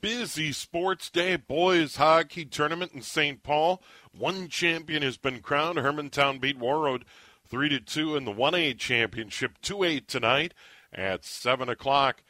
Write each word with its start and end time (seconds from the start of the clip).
Busy 0.00 0.52
sports 0.52 1.10
day, 1.10 1.36
boys 1.36 1.96
hockey 1.96 2.46
tournament 2.46 2.92
in 2.94 3.02
St. 3.02 3.42
Paul. 3.42 3.82
One 4.16 4.48
champion 4.48 5.02
has 5.02 5.18
been 5.18 5.40
crowned. 5.40 5.78
Hermantown 5.78 6.40
beat 6.40 6.58
Warroad 6.58 7.02
three 7.46 7.68
to 7.68 7.80
two 7.80 8.16
in 8.16 8.24
the 8.24 8.30
one 8.30 8.54
A 8.54 8.72
championship. 8.72 9.58
Two 9.60 9.84
eight 9.84 10.08
tonight 10.08 10.54
at 10.90 11.26
seven 11.26 11.68
o'clock. 11.68 12.22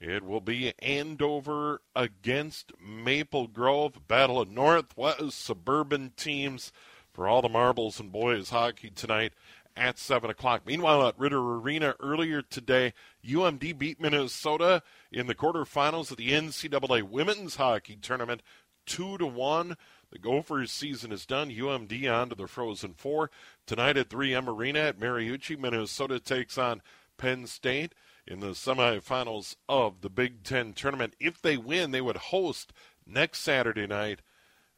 It 0.00 0.24
will 0.24 0.40
be 0.40 0.72
Andover 0.80 1.82
against 1.94 2.72
Maple 2.84 3.46
Grove. 3.46 4.08
Battle 4.08 4.40
of 4.40 4.50
Northwest 4.50 5.44
suburban 5.44 6.14
teams 6.16 6.72
for 7.12 7.28
all 7.28 7.40
the 7.40 7.48
marbles 7.48 8.00
and 8.00 8.10
boys 8.10 8.50
hockey 8.50 8.90
tonight 8.90 9.32
at 9.76 9.98
7 9.98 10.30
o'clock. 10.30 10.62
Meanwhile, 10.66 11.06
at 11.08 11.18
Ridder 11.18 11.40
Arena 11.40 11.94
earlier 12.00 12.42
today, 12.42 12.92
UMD 13.26 13.78
beat 13.78 14.00
Minnesota 14.00 14.82
in 15.10 15.26
the 15.26 15.34
quarterfinals 15.34 16.10
of 16.10 16.16
the 16.16 16.30
NCAA 16.30 17.02
Women's 17.02 17.56
Hockey 17.56 17.96
Tournament 17.96 18.42
2 18.86 19.18
to 19.18 19.26
1. 19.26 19.76
The 20.10 20.18
Gophers 20.18 20.70
season 20.70 21.12
is 21.12 21.24
done. 21.24 21.50
UMD 21.50 22.12
on 22.12 22.28
to 22.28 22.34
the 22.34 22.46
Frozen 22.46 22.94
Four. 22.94 23.30
Tonight 23.66 23.96
at 23.96 24.10
3M 24.10 24.48
Arena 24.48 24.80
at 24.80 24.98
Mariucci, 24.98 25.58
Minnesota 25.58 26.20
takes 26.20 26.58
on 26.58 26.82
Penn 27.16 27.46
State 27.46 27.94
in 28.26 28.40
the 28.40 28.48
semifinals 28.48 29.56
of 29.68 30.00
the 30.00 30.10
Big 30.10 30.42
Ten 30.42 30.72
tournament. 30.72 31.14
If 31.18 31.40
they 31.40 31.56
win, 31.56 31.90
they 31.90 32.00
would 32.00 32.16
host 32.16 32.72
next 33.06 33.40
Saturday 33.40 33.86
night 33.86 34.20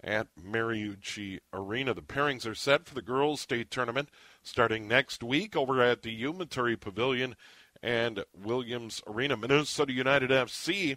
at 0.03 0.29
Mariucci 0.37 1.41
Arena. 1.53 1.95
The 1.95 2.03
pairings 2.03 2.47
are 2.47 2.55
set 2.55 2.87
for 2.87 2.95
the 2.95 3.03
girls' 3.03 3.41
state 3.41 3.71
tournament 3.71 4.11
starting 4.45 4.87
next 4.87 5.23
week 5.23 5.57
over 5.57 5.83
at 5.83 6.03
the 6.03 6.23
Umaturi 6.23 6.79
Pavilion 6.79 7.35
and 7.83 8.25
Williams 8.35 9.03
Arena. 9.07 9.37
Minnesota 9.37 9.93
United 9.93 10.31
FC. 10.31 10.97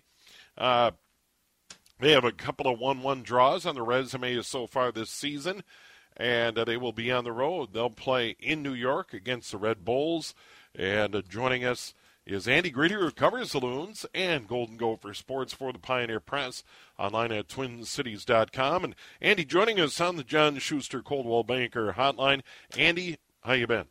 Uh, 0.57 0.91
they 1.99 2.11
have 2.11 2.23
a 2.23 2.31
couple 2.31 2.71
of 2.71 2.79
1 2.79 3.01
1 3.01 3.23
draws 3.23 3.65
on 3.65 3.75
the 3.75 3.81
resume 3.81 4.41
so 4.41 4.67
far 4.67 4.91
this 4.91 5.09
season, 5.09 5.63
and 6.15 6.57
uh, 6.57 6.63
they 6.63 6.77
will 6.77 6.91
be 6.91 7.11
on 7.11 7.23
the 7.23 7.31
road. 7.31 7.73
They'll 7.73 7.89
play 7.89 8.35
in 8.39 8.61
New 8.61 8.73
York 8.73 9.13
against 9.13 9.51
the 9.51 9.57
Red 9.57 9.83
Bulls. 9.83 10.35
And 10.75 11.15
uh, 11.15 11.23
joining 11.27 11.65
us 11.65 11.95
is 12.27 12.47
Andy 12.47 12.71
Greder, 12.71 12.99
who 12.99 13.11
covers 13.11 13.55
Loons 13.55 14.05
and 14.13 14.47
Golden 14.47 14.77
Gopher 14.77 15.13
Sports 15.13 15.53
for 15.53 15.71
the 15.71 15.79
Pioneer 15.79 16.19
Press 16.19 16.63
online 16.99 17.31
at 17.31 17.47
twincities.com. 17.47 18.83
And 18.83 18.95
Andy 19.21 19.45
joining 19.45 19.79
us 19.79 19.99
on 20.01 20.17
the 20.17 20.23
John 20.23 20.57
Schuster 20.59 21.01
Coldwell 21.01 21.43
Banker 21.43 21.93
hotline. 21.93 22.41
Andy, 22.77 23.17
how 23.47 23.53
you 23.53 23.65
been? 23.65 23.85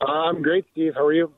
I'm 0.00 0.42
great, 0.42 0.66
Steve. 0.72 0.94
How 0.94 1.04
are 1.06 1.12
you? 1.12 1.32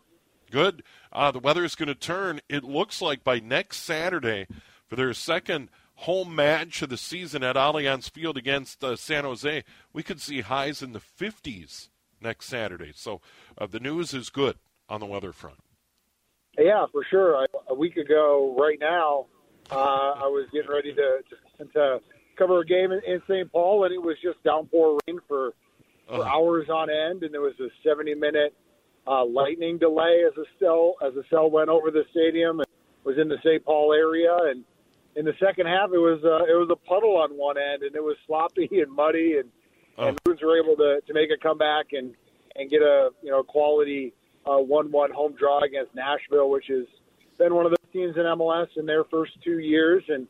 Good. 0.51 0.83
Uh, 1.13 1.31
the 1.31 1.39
weather 1.39 1.65
is 1.65 1.75
going 1.75 1.89
to 1.89 1.95
turn. 1.95 2.41
It 2.49 2.65
looks 2.65 3.01
like 3.01 3.25
by 3.25 3.39
next 3.39 3.79
Saturday 3.79 4.47
for 4.87 4.97
their 4.97 5.15
second 5.15 5.71
home 5.95 6.35
match 6.35 6.83
of 6.83 6.89
the 6.89 6.97
season 6.97 7.45
at 7.45 7.57
Allianz 7.57 8.11
Field 8.11 8.37
against 8.37 8.83
uh, 8.83 8.97
San 8.97 9.25
Jose, 9.25 9.63
we 9.93 10.03
could 10.03 10.21
see 10.21 10.41
highs 10.41 10.83
in 10.83 10.93
the 10.93 11.01
50s 11.01 11.89
next 12.21 12.47
Saturday. 12.47 12.93
So 12.95 13.21
uh, 13.57 13.67
the 13.67 13.81
news 13.81 14.13
is 14.13 14.29
good 14.29 14.57
on 14.89 15.01
the 15.01 15.07
weather 15.07 15.33
front. 15.33 15.59
Yeah, 16.59 16.87
for 16.91 17.05
sure. 17.09 17.37
I, 17.37 17.47
a 17.69 17.75
week 17.75 17.97
ago, 17.97 18.55
right 18.59 18.79
now, 18.81 19.27
uh, 19.71 19.75
I 19.75 20.27
was 20.27 20.49
getting 20.53 20.71
ready 20.71 20.93
to, 20.93 21.21
to, 21.59 21.65
to 21.73 22.01
cover 22.37 22.61
a 22.61 22.67
game 22.67 22.91
in, 22.91 23.01
in 23.07 23.23
St. 23.29 23.51
Paul, 23.53 23.85
and 23.85 23.95
it 23.95 24.03
was 24.03 24.17
just 24.23 24.43
downpour 24.43 24.99
rain 25.07 25.21
for 25.29 25.53
for 26.13 26.21
uh-huh. 26.21 26.37
hours 26.37 26.69
on 26.69 26.91
end, 26.91 27.23
and 27.23 27.33
there 27.33 27.41
was 27.41 27.59
a 27.59 27.69
70 27.83 28.15
minute 28.15 28.55
uh, 29.07 29.25
lightning 29.25 29.79
delay 29.79 30.23
as 30.27 30.37
a 30.37 30.45
cell 30.61 30.95
as 31.05 31.17
a 31.17 31.23
cell 31.31 31.51
went 31.51 31.69
over 31.69 31.91
the 31.91 32.05
stadium 32.11 32.61
and 32.61 32.69
was 33.05 33.17
in 33.19 33.29
the 33.29 33.39
St. 33.43 33.65
Paul 33.65 33.93
area. 33.93 34.37
And 34.51 34.65
in 35.17 35.25
the 35.25 35.33
second 35.41 35.67
half, 35.67 35.91
it 35.93 35.99
was 35.99 36.21
uh, 36.23 36.45
it 36.45 36.57
was 36.57 36.69
a 36.71 36.77
puddle 36.77 37.17
on 37.17 37.31
one 37.31 37.57
end, 37.57 37.83
and 37.83 37.97
it 37.97 38.03
was 38.03 38.17
sloppy 38.27 38.69
and 38.73 38.93
muddy, 38.93 39.39
and 39.39 39.49
uh-huh. 39.97 40.09
and 40.09 40.19
Bruins 40.25 40.43
were 40.43 40.61
able 40.63 40.77
to 40.77 41.01
to 41.07 41.15
make 41.15 41.31
a 41.31 41.41
comeback 41.43 41.87
and 41.93 42.15
and 42.57 42.71
get 42.71 42.83
a 42.83 43.11
you 43.23 43.31
know 43.31 43.43
quality 43.43 44.13
uh, 44.45 44.59
one-one 44.59 45.11
home 45.13 45.35
draw 45.39 45.65
against 45.65 45.95
Nashville, 45.95 46.51
which 46.51 46.67
has 46.69 46.85
been 47.39 47.55
one 47.55 47.65
of 47.65 47.73
the 47.73 47.79
teams 47.93 48.17
in 48.17 48.23
MLS 48.23 48.69
in 48.77 48.87
their 48.87 49.05
first 49.05 49.33
two 49.43 49.61
years 49.61 50.03
and 50.09 50.27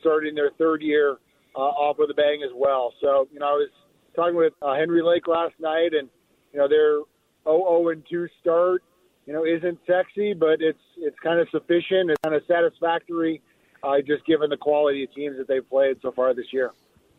starting 0.00 0.34
their 0.34 0.50
third 0.58 0.82
year 0.82 1.16
uh, 1.56 1.58
off 1.58 1.96
with 1.98 2.10
a 2.10 2.14
bang 2.14 2.42
as 2.44 2.52
well. 2.54 2.92
So 3.00 3.26
you 3.32 3.40
know, 3.40 3.46
I 3.46 3.52
was 3.52 3.70
talking 4.14 4.36
with 4.36 4.52
uh, 4.62 4.74
Henry 4.74 5.02
Lake 5.02 5.26
last 5.26 5.54
night, 5.60 5.90
and 5.98 6.08
you 6.52 6.58
know 6.58 6.68
their 6.68 7.00
0-0 7.46 7.92
and 7.92 8.02
2 8.08 8.28
start, 8.40 8.82
you 9.26 9.32
know, 9.32 9.44
isn't 9.44 9.78
sexy, 9.86 10.34
but 10.34 10.60
it's 10.60 10.78
it's 10.96 11.18
kind 11.22 11.40
of 11.40 11.48
sufficient. 11.50 12.10
It's 12.10 12.20
kind 12.22 12.34
of 12.34 12.42
satisfactory, 12.48 13.42
uh, 13.82 13.98
just 14.06 14.26
given 14.26 14.50
the 14.50 14.56
quality 14.56 15.04
of 15.04 15.14
teams 15.14 15.36
that 15.38 15.48
they've 15.48 15.68
played 15.68 15.96
so 16.02 16.12
far 16.12 16.34
this 16.34 16.46
year. 16.52 16.72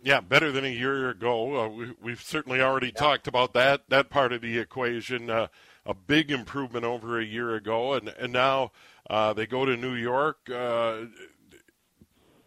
Yeah, 0.03 0.21
better 0.21 0.51
than 0.51 0.63
a 0.63 0.69
year 0.69 1.09
ago. 1.09 1.65
Uh, 1.65 1.93
we, 2.01 2.11
have 2.11 2.21
certainly 2.21 2.61
already 2.61 2.87
yeah. 2.87 2.99
talked 2.99 3.27
about 3.27 3.53
that 3.53 3.89
that 3.89 4.09
part 4.09 4.33
of 4.33 4.41
the 4.41 4.59
equation. 4.59 5.29
Uh, 5.29 5.47
a 5.85 5.93
big 5.93 6.31
improvement 6.31 6.83
over 6.83 7.19
a 7.19 7.25
year 7.25 7.55
ago, 7.55 7.93
and 7.93 8.09
and 8.09 8.33
now 8.33 8.71
uh, 9.09 9.33
they 9.33 9.45
go 9.45 9.65
to 9.65 9.77
New 9.77 9.93
York. 9.93 10.49
Uh, 10.49 11.05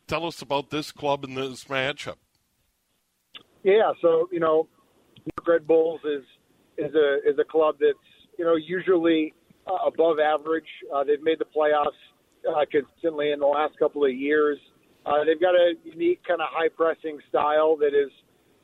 tell 0.06 0.26
us 0.26 0.42
about 0.42 0.70
this 0.70 0.92
club 0.92 1.24
and 1.24 1.36
this 1.36 1.64
matchup. 1.64 2.16
Yeah, 3.68 3.92
so 4.00 4.30
you 4.32 4.40
know, 4.40 4.66
Red 5.46 5.66
Bulls 5.66 6.00
is 6.02 6.24
is 6.78 6.94
a 6.94 7.16
is 7.28 7.38
a 7.38 7.44
club 7.44 7.76
that's 7.78 7.98
you 8.38 8.44
know 8.46 8.56
usually 8.56 9.34
uh, 9.66 9.86
above 9.86 10.18
average. 10.18 10.64
Uh, 10.94 11.04
they've 11.04 11.22
made 11.22 11.38
the 11.38 11.44
playoffs 11.44 12.00
uh, 12.48 12.64
consistently 12.72 13.32
in 13.32 13.40
the 13.40 13.46
last 13.46 13.78
couple 13.78 14.06
of 14.06 14.14
years. 14.14 14.56
Uh, 15.04 15.22
they've 15.26 15.40
got 15.40 15.54
a 15.54 15.74
unique 15.84 16.18
kind 16.26 16.40
of 16.40 16.48
high 16.50 16.70
pressing 16.74 17.18
style 17.28 17.76
that 17.76 17.92
has 17.92 18.10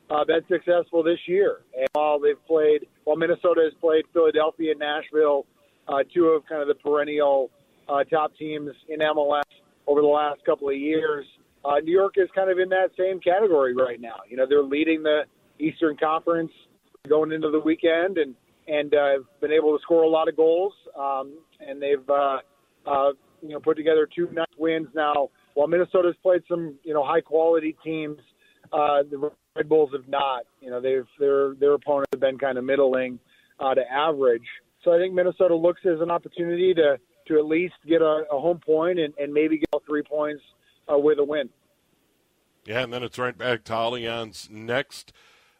uh, 0.09 0.25
been 0.25 0.41
successful 0.49 1.03
this 1.03 1.19
year. 1.27 1.59
And 1.77 1.87
while 1.93 2.19
they've 2.19 2.43
played, 2.47 2.87
while 3.03 3.15
Minnesota 3.15 3.61
has 3.63 3.73
played 3.79 4.05
Philadelphia 4.11 4.71
and 4.71 4.79
Nashville, 4.79 5.45
uh, 5.87 5.99
two 6.15 6.25
of 6.29 6.47
kind 6.47 6.63
of 6.63 6.67
the 6.67 6.75
perennial 6.75 7.51
uh, 7.87 8.03
top 8.05 8.35
teams 8.39 8.71
in 8.89 9.01
MLS 9.01 9.43
over 9.85 10.01
the 10.01 10.07
last 10.07 10.43
couple 10.45 10.67
of 10.67 10.75
years, 10.75 11.27
uh, 11.65 11.79
New 11.79 11.91
York 11.91 12.15
is 12.17 12.29
kind 12.35 12.51
of 12.51 12.59
in 12.59 12.69
that 12.69 12.89
same 12.97 13.19
category 13.19 13.73
right 13.73 13.99
now. 13.99 14.17
You 14.29 14.37
know, 14.37 14.45
they're 14.47 14.63
leading 14.63 15.03
the 15.03 15.21
Eastern 15.59 15.97
Conference 15.97 16.51
going 17.07 17.31
into 17.31 17.49
the 17.49 17.59
weekend 17.59 18.17
and 18.17 18.35
and 18.67 18.95
uh, 18.95 19.23
been 19.41 19.51
able 19.51 19.77
to 19.77 19.81
score 19.83 20.03
a 20.03 20.09
lot 20.09 20.27
of 20.27 20.35
goals. 20.35 20.73
Um, 20.99 21.37
and 21.59 21.81
they've 21.81 22.09
uh, 22.09 22.37
uh, 22.85 23.11
you 23.41 23.49
know 23.49 23.59
put 23.59 23.77
together 23.77 24.07
two 24.13 24.29
nice 24.31 24.45
wins 24.57 24.87
now. 24.93 25.29
While 25.53 25.67
Minnesota's 25.67 26.15
played 26.21 26.41
some 26.49 26.75
you 26.83 26.93
know 26.93 27.03
high 27.03 27.21
quality 27.21 27.75
teams, 27.83 28.19
uh, 28.71 29.03
the 29.09 29.31
Red 29.55 29.69
Bulls 29.69 29.91
have 29.93 30.07
not. 30.07 30.43
You 30.61 30.69
know 30.69 30.81
they've 30.81 31.07
their 31.19 31.55
their 31.55 31.73
opponents 31.73 32.09
have 32.13 32.21
been 32.21 32.37
kind 32.37 32.57
of 32.57 32.63
middling 32.63 33.19
uh, 33.59 33.73
to 33.73 33.81
average. 33.91 34.45
So 34.83 34.93
I 34.93 34.99
think 34.99 35.15
Minnesota 35.15 35.55
looks 35.55 35.81
as 35.85 35.99
an 36.01 36.11
opportunity 36.11 36.73
to 36.75 36.97
to 37.27 37.39
at 37.39 37.45
least 37.45 37.73
get 37.87 38.01
a, 38.01 38.23
a 38.31 38.39
home 38.39 38.59
point 38.63 38.99
and, 38.99 39.13
and 39.17 39.33
maybe 39.33 39.57
get 39.57 39.67
all 39.73 39.81
three 39.87 40.03
points 40.03 40.43
uh, 40.91 40.97
with 40.97 41.19
a 41.19 41.23
win. 41.23 41.49
Yeah, 42.65 42.81
and 42.81 42.91
then 42.91 43.03
it's 43.03 43.19
right 43.19 43.37
back 43.37 43.63
to 43.65 43.73
Allianz 43.73 44.49
next 44.49 45.13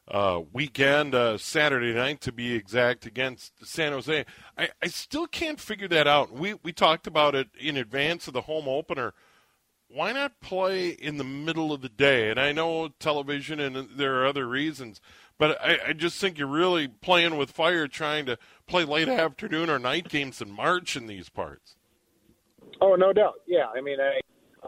uh, 0.07 0.42
weekend, 0.54 1.16
uh, 1.16 1.38
Saturday 1.38 1.94
night 1.94 2.22
to 2.22 2.31
be 2.31 2.54
exact, 2.54 3.06
against 3.06 3.66
San 3.66 3.92
Jose. 3.92 4.25
I, 4.57 4.69
I 4.81 4.88
still 4.88 5.27
can't 5.27 5.60
figure 5.60 5.88
that 5.88 6.07
out. 6.07 6.31
We 6.31 6.56
we 6.63 6.72
talked 6.74 7.07
about 7.07 7.36
it 7.36 7.50
in 7.60 7.77
advance 7.77 8.27
of 8.27 8.33
the 8.33 8.42
home 8.42 8.68
opener. 8.68 9.13
why 9.88 10.12
not 10.12 10.42
play 10.42 10.89
in 10.89 11.18
the 11.18 11.24
middle 11.24 11.71
of 11.71 11.81
the 11.81 11.89
day? 11.89 12.30
And 12.30 12.39
I 12.39 12.51
know 12.51 12.89
television 13.00 13.60
and 13.60 13.89
there 13.98 14.16
are 14.21 14.25
other 14.25 14.48
reasons, 14.48 15.00
but 15.38 15.60
I, 15.62 15.80
I 15.89 15.94
just 15.94 16.19
think 16.19 16.38
you're 16.38 16.48
really 16.48 16.88
playing 16.88 17.38
with 17.38 17.51
fire 17.51 17.88
trying 17.88 18.25
to 18.25 18.38
play 18.68 18.83
late 18.83 19.07
afternoon 19.10 19.69
or 19.69 19.80
night 19.80 20.10
games 20.10 20.42
in 20.42 20.51
March 20.51 20.95
in 20.95 21.07
these 21.07 21.30
parts. 21.30 21.75
Oh, 22.81 22.95
no 22.95 23.13
doubt. 23.13 23.36
Yeah, 23.48 23.68
I 23.75 23.81
mean, 23.81 24.00
I 24.00 24.19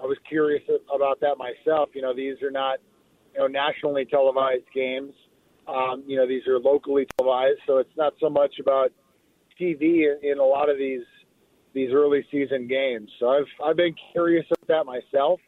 I 0.01 0.05
was 0.05 0.17
curious 0.27 0.63
about 0.93 1.19
that 1.21 1.35
myself. 1.37 1.89
You 1.93 2.01
know, 2.01 2.15
these 2.15 2.41
are 2.41 2.51
not 2.51 2.79
you 3.33 3.39
know 3.39 3.47
nationally 3.47 4.05
televised 4.05 4.65
games. 4.73 5.13
Um, 5.67 6.03
you 6.07 6.15
know, 6.17 6.27
these 6.27 6.47
are 6.47 6.59
locally 6.59 7.07
televised, 7.17 7.59
so 7.67 7.77
it's 7.77 7.97
not 7.97 8.13
so 8.19 8.29
much 8.29 8.55
about 8.59 8.91
TV 9.59 10.05
in, 10.21 10.39
a 10.39 10.43
lot 10.43 10.69
of 10.69 10.77
these 10.77 11.03
these 11.73 11.89
early 11.93 12.25
season 12.31 12.67
games. 12.67 13.09
So 13.19 13.29
I've 13.29 13.47
I've 13.63 13.77
been 13.77 13.95
curious 14.13 14.45
about 14.51 14.67
that 14.67 14.85
myself. 14.85 15.39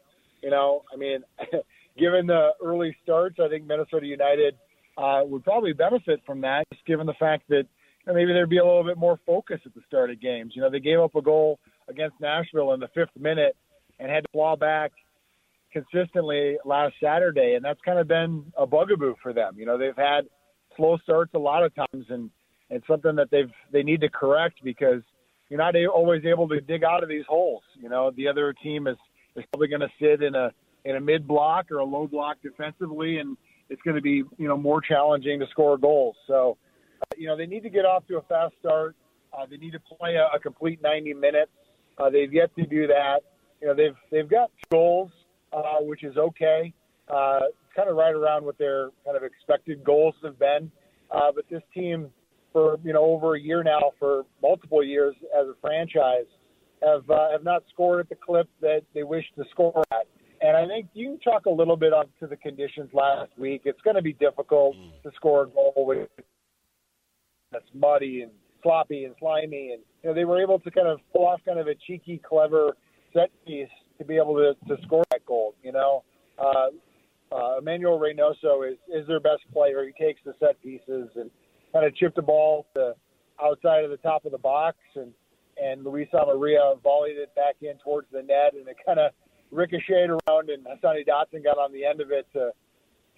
You 0.42 0.50
know, 0.50 0.82
I 0.92 0.96
mean, 0.96 1.20
given 1.98 2.26
the 2.26 2.50
early 2.62 2.96
starts, 3.02 3.36
I 3.42 3.48
think 3.48 3.66
Minnesota 3.66 4.06
United 4.06 4.54
uh, 4.96 5.22
would 5.24 5.44
probably 5.44 5.72
benefit 5.72 6.20
from 6.26 6.40
that, 6.42 6.64
just 6.72 6.84
given 6.86 7.06
the 7.06 7.14
fact 7.14 7.48
that 7.48 7.64
you 7.64 8.06
know, 8.06 8.14
maybe 8.14 8.32
there'd 8.32 8.50
be 8.50 8.58
a 8.58 8.64
little 8.64 8.84
bit 8.84 8.98
more 8.98 9.18
focus 9.26 9.60
at 9.64 9.74
the 9.74 9.82
start 9.86 10.10
of 10.10 10.20
games. 10.20 10.52
You 10.54 10.62
know, 10.62 10.70
they 10.70 10.80
gave 10.80 10.98
up 10.98 11.14
a 11.14 11.22
goal 11.22 11.58
against 11.88 12.20
Nashville 12.20 12.72
in 12.72 12.80
the 12.80 12.88
fifth 12.88 13.10
minute 13.18 13.56
and 14.00 14.10
had 14.10 14.24
to 14.24 14.28
claw 14.32 14.56
back 14.56 14.92
consistently 15.72 16.56
last 16.64 16.94
Saturday, 17.02 17.54
and 17.54 17.64
that's 17.64 17.80
kind 17.84 17.98
of 17.98 18.08
been 18.08 18.44
a 18.56 18.66
bugaboo 18.66 19.14
for 19.22 19.32
them. 19.32 19.54
You 19.56 19.66
know, 19.66 19.78
they've 19.78 19.96
had 19.96 20.22
slow 20.76 20.98
starts 21.02 21.32
a 21.34 21.38
lot 21.38 21.62
of 21.62 21.72
times, 21.74 22.06
and 22.08 22.30
it's 22.70 22.86
something 22.86 23.14
that 23.16 23.30
they've 23.30 23.50
they 23.72 23.82
need 23.82 24.00
to 24.00 24.08
correct 24.08 24.60
because 24.64 25.02
you're 25.48 25.58
not 25.58 25.74
always 25.92 26.24
able 26.24 26.48
to 26.48 26.60
dig 26.60 26.82
out 26.82 27.02
of 27.02 27.08
these 27.08 27.24
holes. 27.28 27.62
You 27.80 27.88
know, 27.88 28.10
the 28.16 28.26
other 28.26 28.52
team 28.62 28.86
is 28.86 28.96
is 29.36 29.44
probably 29.52 29.68
going 29.68 29.80
to 29.80 29.90
sit 30.00 30.22
in 30.22 30.34
a 30.34 30.50
in 30.84 30.96
a 30.96 31.00
mid 31.00 31.28
block 31.28 31.70
or 31.70 31.78
a 31.78 31.84
low 31.84 32.06
block 32.06 32.38
defensively, 32.42 33.18
and 33.18 33.36
it's 33.68 33.82
going 33.82 33.96
to 33.96 34.02
be 34.02 34.22
you 34.38 34.48
know 34.48 34.56
more 34.56 34.80
challenging 34.80 35.38
to 35.40 35.46
score 35.50 35.76
goals. 35.76 36.16
So, 36.26 36.56
uh, 37.02 37.04
you 37.16 37.26
know, 37.26 37.36
they 37.36 37.46
need 37.46 37.62
to 37.62 37.70
get 37.70 37.84
off 37.84 38.06
to 38.08 38.16
a 38.16 38.22
fast 38.22 38.54
start. 38.60 38.96
Uh, 39.32 39.46
they 39.48 39.56
need 39.56 39.72
to 39.72 39.80
play 39.80 40.16
a, 40.16 40.26
a 40.34 40.40
complete 40.40 40.82
90 40.82 41.14
minutes. 41.14 41.52
Uh, 41.98 42.10
they've 42.10 42.32
yet 42.32 42.54
to 42.56 42.66
do 42.66 42.88
that. 42.88 43.20
You 43.60 43.68
know, 43.68 43.74
they've 43.74 43.96
they've 44.10 44.28
got 44.28 44.50
goals, 44.70 45.10
uh, 45.52 45.80
which 45.80 46.04
is 46.04 46.16
okay. 46.16 46.72
Uh, 47.08 47.40
kind 47.74 47.88
of 47.88 47.96
right 47.96 48.14
around 48.14 48.44
what 48.44 48.58
their 48.58 48.90
kind 49.04 49.16
of 49.16 49.22
expected 49.22 49.84
goals 49.84 50.14
have 50.22 50.38
been. 50.38 50.70
Uh, 51.10 51.32
but 51.34 51.44
this 51.50 51.62
team, 51.74 52.08
for 52.52 52.78
you 52.84 52.92
know 52.92 53.04
over 53.04 53.36
a 53.36 53.40
year 53.40 53.62
now, 53.62 53.92
for 53.98 54.24
multiple 54.42 54.82
years 54.84 55.14
as 55.38 55.46
a 55.46 55.54
franchise, 55.60 56.26
have 56.82 57.08
uh, 57.10 57.30
have 57.32 57.44
not 57.44 57.62
scored 57.72 58.00
at 58.00 58.08
the 58.08 58.14
clip 58.14 58.48
that 58.60 58.82
they 58.94 59.02
wish 59.02 59.24
to 59.36 59.44
score 59.50 59.82
at. 59.92 60.06
And 60.42 60.56
I 60.56 60.66
think 60.66 60.86
you 60.94 61.08
can 61.08 61.20
talk 61.20 61.46
a 61.46 61.50
little 61.50 61.76
bit 61.76 61.92
on 61.92 62.06
to 62.20 62.26
the 62.26 62.36
conditions 62.36 62.88
last 62.94 63.30
week. 63.36 63.62
It's 63.66 63.80
going 63.82 63.96
to 63.96 64.02
be 64.02 64.14
difficult 64.14 64.74
mm. 64.74 65.02
to 65.02 65.10
score 65.14 65.42
a 65.42 65.48
goal 65.48 65.74
with 65.76 66.08
that's 67.52 67.64
muddy 67.74 68.22
and 68.22 68.30
sloppy 68.62 69.04
and 69.04 69.14
slimy. 69.18 69.72
And 69.72 69.82
you 70.02 70.10
know 70.10 70.14
they 70.14 70.24
were 70.24 70.40
able 70.40 70.58
to 70.60 70.70
kind 70.70 70.88
of 70.88 71.00
pull 71.12 71.26
off 71.26 71.40
kind 71.44 71.58
of 71.58 71.66
a 71.66 71.74
cheeky, 71.86 72.20
clever 72.26 72.76
set 73.12 73.30
piece 73.46 73.68
to 73.98 74.04
be 74.04 74.16
able 74.16 74.34
to, 74.36 74.54
to 74.68 74.82
score 74.82 75.04
that 75.10 75.24
goal. 75.26 75.54
You 75.62 75.72
know, 75.72 76.04
uh, 76.38 76.68
uh, 77.32 77.58
Emanuel 77.58 77.98
Reynoso 77.98 78.70
is 78.70 78.78
is 78.92 79.06
their 79.06 79.20
best 79.20 79.42
player. 79.52 79.84
He 79.84 80.04
takes 80.04 80.20
the 80.24 80.34
set 80.40 80.60
pieces 80.62 81.08
and 81.14 81.30
kind 81.72 81.86
of 81.86 81.94
chipped 81.94 82.16
the 82.16 82.22
ball 82.22 82.66
to 82.74 82.94
outside 83.42 83.84
of 83.84 83.90
the 83.90 83.96
top 83.98 84.24
of 84.24 84.32
the 84.32 84.38
box, 84.38 84.76
and 84.96 85.12
and 85.62 85.84
Luis 85.84 86.08
Amarilla 86.12 86.80
volleyed 86.82 87.16
it 87.16 87.34
back 87.34 87.56
in 87.60 87.76
towards 87.84 88.08
the 88.12 88.22
net, 88.22 88.54
and 88.54 88.66
it 88.66 88.76
kind 88.84 88.98
of 88.98 89.12
ricocheted 89.50 90.10
around, 90.10 90.48
and 90.48 90.66
Sonny 90.80 91.04
Dotson 91.04 91.44
got 91.44 91.58
on 91.58 91.72
the 91.72 91.84
end 91.84 92.00
of 92.00 92.10
it 92.10 92.26
to 92.32 92.50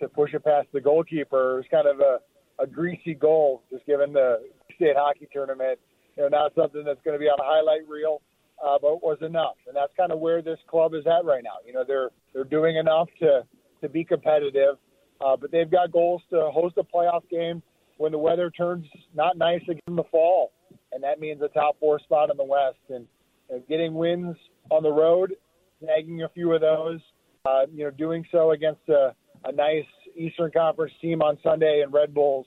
to 0.01 0.09
push 0.09 0.35
it 0.35 0.45
past 0.45 0.69
the 0.73 0.81
goalkeeper. 0.81 1.55
It 1.55 1.57
was 1.57 1.65
kind 1.71 1.87
of 1.87 2.01
a 2.01 2.19
a 2.63 2.67
greasy 2.67 3.15
goal, 3.15 3.63
just 3.71 3.87
given 3.87 4.13
the 4.13 4.43
state 4.77 4.97
hockey 4.97 5.29
tournament. 5.33 5.79
You 6.17 6.25
know, 6.25 6.29
not 6.29 6.55
something 6.55 6.85
that's 6.85 7.01
going 7.05 7.15
to 7.15 7.19
be 7.19 7.27
on 7.27 7.41
a 7.41 7.45
highlight 7.45 7.89
reel, 7.89 8.21
uh, 8.65 8.79
but 8.81 9.03
was 9.03 9.19
enough, 9.23 9.57
and 9.67 9.77
that's 9.77 9.93
kind 9.97 10.13
of 10.13 10.21
where 10.21 10.41
this 10.41 10.59
club 10.69 10.95
is 10.95 11.05
at 11.07 11.25
right 11.25 11.43
now. 11.43 11.57
You 11.67 11.73
know, 11.73 11.85
they're 11.87 12.11
they're 12.33 12.45
doing 12.45 12.77
enough 12.77 13.09
to 13.21 13.43
to 13.81 13.89
be 13.89 14.05
competitive, 14.05 14.77
uh, 15.21 15.37
but 15.37 15.51
they've 15.51 15.71
got 15.71 15.91
goals 15.91 16.23
to 16.31 16.51
host 16.53 16.77
a 16.79 16.85
playoff 16.85 17.29
game 17.29 17.63
when 17.99 18.13
the 18.13 18.19
weather 18.19 18.51
turns 18.51 18.87
not 19.15 19.37
nice 19.37 19.63
again 19.65 19.81
in 19.89 19.97
the 19.97 20.05
fall, 20.11 20.53
and 20.93 21.03
that 21.03 21.21
means 21.21 21.43
a 21.43 21.49
top 21.49 21.79
four 21.81 21.99
spot 22.01 22.31
in 22.31 22.37
the 22.37 22.45
West, 22.45 22.79
and, 22.89 23.07
and 23.51 23.67
getting 23.69 23.95
wins 23.95 24.37
on 24.71 24.83
the 24.83 24.91
road, 24.91 25.35
snagging 25.83 26.25
a 26.25 26.29
few 26.31 26.53
of 26.53 26.61
those, 26.61 27.01
uh, 27.45 27.67
you 27.73 27.85
know, 27.85 27.91
doing 27.91 28.25
so 28.31 28.53
against 28.53 28.89
a, 28.89 29.15
a 29.45 29.53
nice 29.53 29.85
Eastern 30.17 30.51
Conference 30.51 30.93
team 31.01 31.23
on 31.23 31.39
Sunday 31.43 31.83
and 31.85 31.93
Red 31.93 32.15
Bulls 32.15 32.47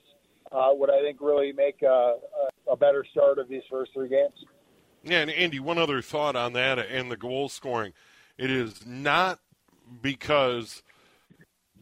uh, 0.52 0.68
would 0.72 0.90
I 0.90 1.00
think 1.00 1.20
really 1.20 1.52
make 1.52 1.82
a, 1.82 2.16
a, 2.68 2.72
a 2.72 2.76
better 2.76 3.04
start 3.10 3.38
of 3.38 3.48
these 3.48 3.62
first 3.70 3.92
three 3.94 4.08
games. 4.08 4.34
Yeah, 5.06 5.20
and 5.20 5.30
Andy, 5.30 5.60
one 5.60 5.78
other 5.78 6.02
thought 6.02 6.34
on 6.34 6.52
that 6.54 6.78
and 6.78 7.10
the 7.10 7.16
goal 7.16 7.48
scoring. 7.48 7.92
It 8.36 8.50
is 8.50 8.84
not 8.84 9.38
because 10.02 10.82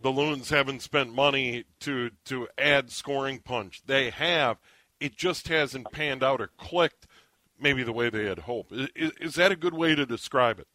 the 0.00 0.10
Loons 0.10 0.50
haven't 0.50 0.82
spent 0.82 1.14
money 1.14 1.64
to 1.80 2.10
to 2.26 2.48
add 2.58 2.90
scoring 2.90 3.38
punch. 3.38 3.82
They 3.86 4.10
have. 4.10 4.58
It 5.00 5.16
just 5.16 5.48
hasn't 5.48 5.90
panned 5.90 6.22
out 6.22 6.40
or 6.40 6.50
clicked 6.58 7.06
maybe 7.58 7.82
the 7.82 7.92
way 7.92 8.10
they 8.10 8.26
had 8.26 8.40
hoped. 8.40 8.72
Is, 8.72 9.12
is 9.20 9.34
that 9.36 9.50
a 9.50 9.56
good 9.56 9.74
way 9.74 9.94
to 9.94 10.04
describe 10.04 10.58
it? 10.58 10.68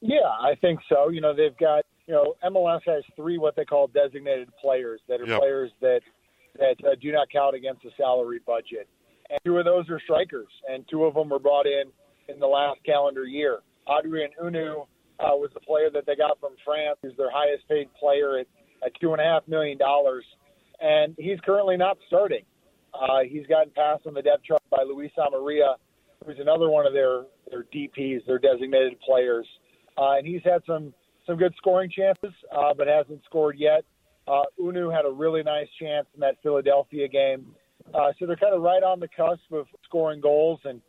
Yeah, 0.00 0.28
I 0.40 0.54
think 0.60 0.80
so. 0.88 1.08
You 1.08 1.20
know, 1.20 1.34
they've 1.34 1.56
got 1.58 1.84
you 2.06 2.14
know 2.14 2.36
MLS 2.44 2.82
has 2.86 3.02
three 3.16 3.38
what 3.38 3.56
they 3.56 3.64
call 3.64 3.88
designated 3.88 4.48
players 4.62 5.00
that 5.08 5.20
are 5.20 5.26
yep. 5.26 5.40
players 5.40 5.72
that 5.80 6.00
that 6.58 6.76
uh, 6.86 6.94
do 7.02 7.10
not 7.10 7.28
count 7.30 7.56
against 7.56 7.82
the 7.82 7.90
salary 7.96 8.40
budget 8.46 8.88
and 9.30 9.38
two 9.44 9.58
of 9.58 9.64
those 9.64 9.88
are 9.90 10.00
strikers, 10.00 10.48
and 10.68 10.84
two 10.90 11.04
of 11.04 11.14
them 11.14 11.28
were 11.28 11.38
brought 11.38 11.66
in 11.66 11.84
in 12.28 12.38
the 12.38 12.46
last 12.46 12.80
calendar 12.84 13.24
year. 13.24 13.60
Adrien 13.88 14.30
Hunou 14.40 14.86
uh, 15.20 15.36
was 15.36 15.50
the 15.54 15.60
player 15.60 15.90
that 15.92 16.06
they 16.06 16.16
got 16.16 16.38
from 16.40 16.54
France, 16.64 16.98
who's 17.02 17.16
their 17.16 17.30
highest 17.30 17.68
paid 17.68 17.88
player 17.98 18.38
at, 18.38 18.46
at 18.84 18.92
two 19.00 19.12
and 19.12 19.20
a 19.20 19.24
half 19.24 19.46
million 19.48 19.78
dollars, 19.78 20.24
and 20.80 21.14
he's 21.18 21.38
currently 21.44 21.76
not 21.76 21.96
starting. 22.06 22.44
Uh, 22.94 23.20
he's 23.28 23.46
gotten 23.46 23.72
passed 23.74 24.06
on 24.06 24.14
the 24.14 24.22
depth 24.22 24.44
chart 24.44 24.62
by 24.70 24.82
Luis 24.82 25.12
Amarilla, 25.18 25.76
who's 26.24 26.38
another 26.38 26.68
one 26.70 26.86
of 26.86 26.92
their 26.92 27.24
their 27.50 27.64
DPS, 27.74 28.26
their 28.26 28.38
designated 28.38 28.98
players, 29.00 29.46
uh, 29.98 30.16
and 30.16 30.26
he's 30.26 30.42
had 30.44 30.62
some 30.66 30.92
some 31.26 31.36
good 31.36 31.54
scoring 31.56 31.90
chances, 31.90 32.34
uh, 32.56 32.72
but 32.76 32.86
hasn't 32.86 33.20
scored 33.24 33.56
yet. 33.58 33.84
Uh, 34.28 34.42
Hunou 34.60 34.94
had 34.94 35.04
a 35.04 35.10
really 35.10 35.42
nice 35.42 35.68
chance 35.80 36.06
in 36.14 36.20
that 36.20 36.36
Philadelphia 36.42 37.08
game 37.08 37.46
uh, 37.94 38.12
so 38.18 38.26
they're 38.26 38.36
kind 38.36 38.54
of 38.54 38.62
right 38.62 38.82
on 38.82 39.00
the 39.00 39.08
cusp 39.08 39.52
of 39.52 39.66
scoring 39.84 40.20
goals, 40.20 40.60
and 40.64 40.80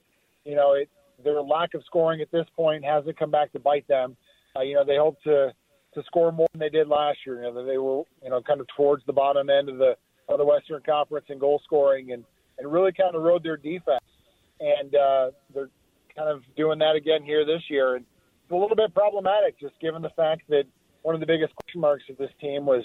you 0.43 0.55
know 0.55 0.73
it, 0.73 0.89
their 1.23 1.41
lack 1.41 1.73
of 1.73 1.83
scoring 1.85 2.21
at 2.21 2.31
this 2.31 2.45
point 2.55 2.83
hasn't 2.83 3.17
come 3.17 3.31
back 3.31 3.51
to 3.53 3.59
bite 3.59 3.87
them. 3.87 4.15
Uh, 4.55 4.61
you 4.61 4.75
know 4.75 4.83
they 4.85 4.97
hope 4.97 5.21
to 5.23 5.53
to 5.93 6.03
score 6.03 6.31
more 6.31 6.47
than 6.53 6.59
they 6.59 6.69
did 6.69 6.87
last 6.87 7.19
year. 7.25 7.43
You 7.43 7.53
know 7.53 7.65
they 7.65 7.77
were 7.77 8.03
you 8.23 8.29
know 8.29 8.41
kind 8.41 8.59
of 8.59 8.67
towards 8.75 9.03
the 9.05 9.13
bottom 9.13 9.49
end 9.49 9.69
of 9.69 9.77
the 9.77 9.95
of 10.29 10.37
the 10.37 10.45
Western 10.45 10.81
Conference 10.85 11.25
in 11.29 11.39
goal 11.39 11.61
scoring, 11.65 12.11
and 12.11 12.23
and 12.57 12.71
really 12.71 12.91
kind 12.91 13.15
of 13.15 13.21
rode 13.21 13.43
their 13.43 13.57
defense, 13.57 14.03
and 14.59 14.95
uh, 14.95 15.31
they're 15.53 15.69
kind 16.15 16.29
of 16.29 16.41
doing 16.55 16.79
that 16.79 16.95
again 16.95 17.23
here 17.23 17.45
this 17.45 17.61
year. 17.69 17.95
And 17.95 18.05
it's 18.43 18.51
a 18.51 18.55
little 18.55 18.75
bit 18.75 18.93
problematic, 18.93 19.59
just 19.59 19.79
given 19.79 20.01
the 20.01 20.09
fact 20.15 20.41
that 20.49 20.63
one 21.03 21.15
of 21.15 21.21
the 21.21 21.27
biggest 21.27 21.53
question 21.55 21.81
marks 21.81 22.03
of 22.09 22.17
this 22.17 22.31
team 22.41 22.65
was 22.65 22.83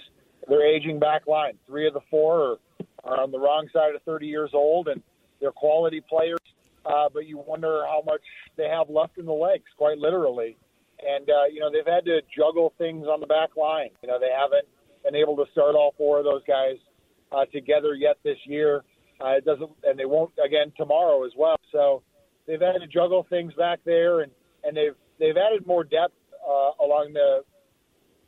their 0.49 0.65
aging 0.67 0.99
back 0.99 1.27
line. 1.27 1.55
Three 1.67 1.87
of 1.87 1.95
the 1.95 2.01
four 2.11 2.43
are 2.43 2.57
are 3.05 3.21
on 3.21 3.31
the 3.31 3.39
wrong 3.39 3.69
side 3.73 3.95
of 3.95 4.03
30 4.03 4.27
years 4.27 4.51
old, 4.53 4.89
and 4.89 5.03
they're 5.41 5.53
quality 5.53 6.01
players. 6.01 6.39
Uh, 6.85 7.09
but 7.13 7.27
you 7.27 7.39
wonder 7.39 7.83
how 7.87 8.03
much 8.05 8.23
they 8.57 8.69
have 8.69 8.91
left 8.91 9.19
in 9.19 9.25
the 9.27 9.33
legs, 9.33 9.65
quite 9.77 9.99
literally. 9.99 10.57
And 11.05 11.29
uh, 11.29 11.47
you 11.53 11.61
know 11.61 11.71
they've 11.71 11.87
had 11.87 12.05
to 12.05 12.21
juggle 12.37 12.73
things 12.79 13.07
on 13.07 13.21
the 13.21 13.27
back 13.27 13.57
line. 13.57 13.91
You 14.03 14.09
know 14.09 14.19
they 14.19 14.31
haven't 14.37 14.67
been 15.05 15.17
able 15.17 15.37
to 15.37 15.51
start 15.53 15.75
all 15.75 15.95
four 15.97 16.19
of 16.19 16.25
those 16.25 16.43
guys 16.47 16.77
uh, 17.33 17.45
together 17.47 17.95
yet 17.95 18.19
this 18.25 18.39
year. 18.47 18.83
Uh, 19.21 19.31
it 19.31 19.45
doesn't, 19.45 19.71
and 19.85 19.99
they 19.99 20.05
won't 20.05 20.33
again 20.45 20.73
tomorrow 20.77 21.25
as 21.25 21.33
well. 21.37 21.57
So 21.71 22.03
they've 22.47 22.61
had 22.61 22.79
to 22.81 22.87
juggle 22.87 23.27
things 23.29 23.53
back 23.55 23.81
there, 23.85 24.21
and 24.21 24.33
and 24.65 24.77
they've 24.77 24.95
they've 25.19 25.37
added 25.37 25.67
more 25.67 25.85
depth 25.85 26.15
uh, 26.47 26.71
along 26.85 27.13
the 27.15 27.43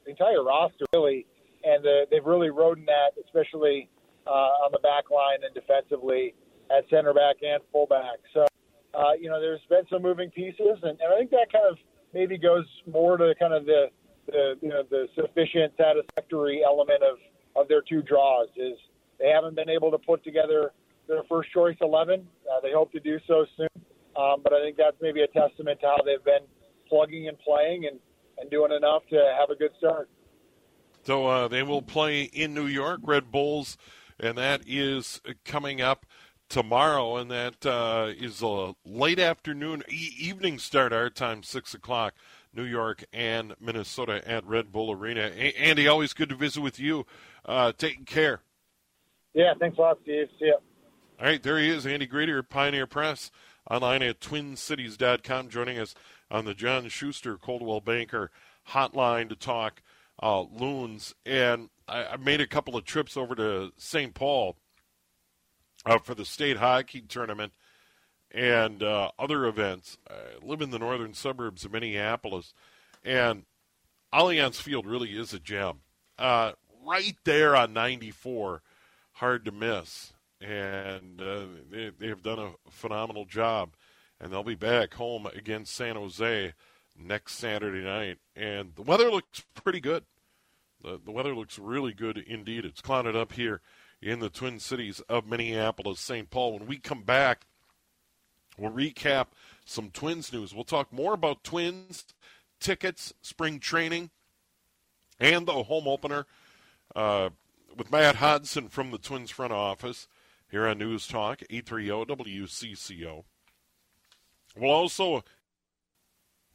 entire 0.07 0.43
roster 0.43 0.85
really, 0.93 1.26
and 1.64 1.85
the, 1.85 2.07
they've 2.11 2.25
really 2.25 2.50
rode 2.50 2.78
in 2.78 2.87
that, 2.87 3.12
especially 3.25 3.88
uh, 4.26 4.64
on 4.64 4.73
the 4.73 4.78
back 4.78 5.11
line 5.11 5.45
and 5.45 5.54
defensively 5.54 6.35
at 6.71 6.88
center 6.88 7.12
back 7.12 7.37
and 7.43 7.62
fullback. 7.73 8.19
So, 8.33 8.47
uh, 8.95 9.12
you 9.21 9.28
know, 9.28 9.40
there's 9.40 9.61
been 9.69 9.85
some 9.90 10.02
moving 10.02 10.31
pieces, 10.31 10.78
and, 10.83 10.99
and 11.00 11.12
I 11.12 11.19
think 11.19 11.31
that 11.31 11.52
kind 11.52 11.66
of 11.69 11.76
maybe 12.12 12.38
goes 12.38 12.64
more 12.90 13.16
to 13.16 13.35
kind 13.38 13.52
of 13.52 13.66
the, 13.66 13.87
the 14.26 14.54
you 14.62 14.69
know 14.69 14.83
the 14.88 15.09
sufficient, 15.14 15.75
satisfactory 15.76 16.62
element 16.64 17.02
of 17.02 17.19
of 17.57 17.69
their 17.69 17.83
two 17.83 18.02
draws 18.02 18.49
is 18.57 18.78
they 19.19 19.28
haven't 19.28 19.54
been 19.54 19.69
able 19.69 19.90
to 19.90 19.99
put 19.99 20.25
together 20.25 20.73
their 21.07 21.23
first 21.28 21.52
choice 21.52 21.76
11. 21.81 22.26
Uh, 22.50 22.61
they 22.61 22.73
hope 22.73 22.90
to 22.93 23.00
do 23.00 23.19
so 23.26 23.47
soon, 23.57 23.69
um, 24.16 24.40
but 24.43 24.52
I 24.52 24.62
think 24.62 24.76
that's 24.76 24.97
maybe 25.00 25.23
a 25.23 25.26
testament 25.28 25.81
to 25.81 25.87
how 25.87 25.99
they've 26.04 26.25
been 26.25 26.47
plugging 26.88 27.28
and 27.28 27.38
playing 27.38 27.87
and, 27.87 27.99
and 28.38 28.50
doing 28.50 28.73
enough 28.73 29.02
to 29.11 29.35
have 29.38 29.50
a 29.50 29.54
good 29.54 29.71
start. 29.78 30.09
So 31.04 31.26
uh, 31.26 31.49
they 31.49 31.62
will 31.62 31.83
play 31.83 32.23
in 32.23 32.54
New 32.54 32.66
York, 32.66 33.00
Red 33.02 33.31
Bulls, 33.31 33.76
and 34.25 34.38
that 34.38 34.62
is 34.66 35.21
coming 35.45 35.81
up 35.81 36.07
tomorrow, 36.49 37.16
and 37.16 37.31
that 37.31 37.66
uh, 37.66 38.11
is 38.16 38.43
a 38.43 38.75
late 38.85 39.19
afternoon, 39.19 39.83
e- 39.90 40.14
evening 40.19 40.59
start, 40.59 40.93
our 40.93 41.11
time, 41.11 41.43
6 41.43 41.75
o'clock, 41.75 42.14
New 42.52 42.64
York 42.64 43.04
and 43.12 43.54
Minnesota 43.61 44.26
at 44.28 44.47
Red 44.47 44.73
Bull 44.73 44.93
Arena. 44.93 45.31
A- 45.35 45.54
Andy, 45.57 45.88
always 45.88 46.12
good 46.12 46.28
to 46.28 46.35
visit 46.35 46.61
with 46.61 46.78
you. 46.78 47.07
Uh, 47.45 47.73
taking 47.76 48.04
care. 48.04 48.40
Yeah, 49.33 49.54
thanks 49.59 49.78
a 49.78 49.81
lot, 49.81 49.99
Steve. 50.02 50.28
See 50.38 50.47
ya. 50.47 50.54
All 51.21 51.26
right, 51.26 51.43
there 51.43 51.59
he 51.59 51.69
is, 51.69 51.87
Andy 51.87 52.07
Greder, 52.07 52.49
Pioneer 52.49 52.87
Press, 52.87 53.31
online 53.71 54.02
at 54.02 54.21
twincities.com, 54.21 55.49
joining 55.49 55.78
us 55.78 55.95
on 56.31 56.45
the 56.45 56.54
John 56.54 56.88
Schuster 56.88 57.37
Coldwell 57.37 57.81
Banker 57.81 58.31
hotline 58.71 59.28
to 59.28 59.37
talk 59.37 59.83
uh, 60.23 60.43
loons. 60.43 61.14
And 61.25 61.69
I, 61.87 62.05
I, 62.05 62.17
made 62.17 62.41
a 62.41 62.47
couple 62.47 62.76
of 62.76 62.85
trips 62.85 63.17
over 63.17 63.35
to 63.35 63.73
St. 63.76 64.14
Paul 64.14 64.57
uh, 65.85 65.99
for 65.99 66.14
the 66.14 66.25
state 66.25 66.57
hockey 66.57 67.00
tournament 67.03 67.53
and 68.31 68.83
uh, 68.83 69.11
other 69.19 69.47
events. 69.47 69.99
I 70.09 70.45
live 70.45 70.61
in 70.61 70.71
the 70.71 70.79
northern 70.79 71.14
suburbs 71.14 71.64
of 71.64 71.73
Minneapolis, 71.73 72.53
and 73.05 73.45
Allianz 74.12 74.57
Field 74.57 74.87
really 74.87 75.11
is 75.11 75.33
a 75.33 75.38
gem. 75.38 75.81
Uh, 76.19 76.53
right 76.85 77.17
there 77.25 77.57
on 77.57 77.73
94, 77.73 78.62
hard 79.12 79.45
to 79.45 79.53
miss. 79.53 80.12
And 80.41 81.21
uh, 81.21 81.45
they, 81.71 81.91
they 81.99 82.09
have 82.09 82.23
done 82.23 82.38
a 82.38 82.71
phenomenal 82.71 83.25
job. 83.25 83.75
And 84.21 84.33
they'll 84.33 84.45
be 84.45 84.55
back 84.55 84.95
home 84.95 85.26
against 85.26 85.75
San 85.75 85.97
Jose 85.97 86.53
next 86.97 87.35
Saturday 87.35 87.85
night. 87.85 88.19
And 88.37 88.75
the 88.75 88.83
weather 88.83 89.11
looks 89.11 89.45
pretty 89.55 89.81
good. 89.81 90.05
The, 90.85 91.00
the 91.03 91.11
weather 91.11 91.35
looks 91.35 91.59
really 91.59 91.95
good 91.95 92.19
indeed. 92.19 92.67
It's 92.67 92.83
clouded 92.83 93.17
up 93.17 93.33
here 93.33 93.62
in 94.03 94.21
the 94.21 94.29
Twin 94.29 94.61
Cities 94.61 95.00
of 95.09 95.26
Minneapolis, 95.26 95.99
St. 95.99 96.29
Paul. 96.29 96.59
When 96.59 96.67
we 96.67 96.76
come 96.76 97.03
back, 97.03 97.47
we'll 98.59 98.71
recap 98.71 99.29
some 99.64 99.91
Twins 99.91 100.31
news. 100.31 100.55
We'll 100.55 100.64
talk 100.64 100.93
more 100.93 101.14
about 101.14 101.43
Twins 101.43 102.05
tickets, 102.61 103.14
spring 103.23 103.61
training, 103.61 104.11
and 105.19 105.47
the 105.47 105.64
home 105.64 105.88
opener 105.88 106.26
uh, 106.95 107.31
with 107.75 107.91
Matt 107.91 108.17
Hodson 108.17 108.69
from 108.69 108.91
the 108.91 108.99
Twins 108.99 109.31
front 109.31 109.55
office 109.55 110.07
here 110.50 110.67
on 110.67 110.79
News 110.79 111.07
Talk 111.07 111.43
830 111.49 111.88
WCCO. 112.14 113.25
We'll 114.55 114.71
also 114.71 115.25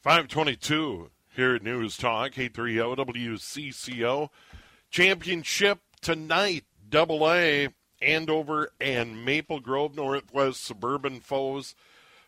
522 0.04 1.10
here 1.40 1.56
at 1.56 1.64
News 1.64 1.96
Talk 1.96 2.38
830 2.38 3.30
WCCO 3.30 4.28
championship 4.92 5.80
tonight 6.02 6.66
Double 6.90 7.32
A 7.32 7.70
Andover 8.02 8.74
and 8.82 9.24
Maple 9.24 9.62
Grove 9.62 9.96
Northwest 9.96 10.62
Suburban 10.62 11.22
foes 11.22 11.76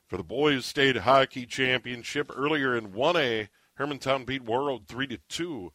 for 0.08 0.16
the 0.16 0.24
Boys 0.24 0.66
State 0.66 1.00
Hockey 1.00 1.46
Championship. 1.46 2.32
Earlier 2.34 2.78
in 2.78 2.94
1A 2.94 3.50
Hermantown 3.78 4.26
beat 4.26 4.46
Warroad 4.46 4.88
3 4.88 5.08
to 5.08 5.18
2 5.28 5.74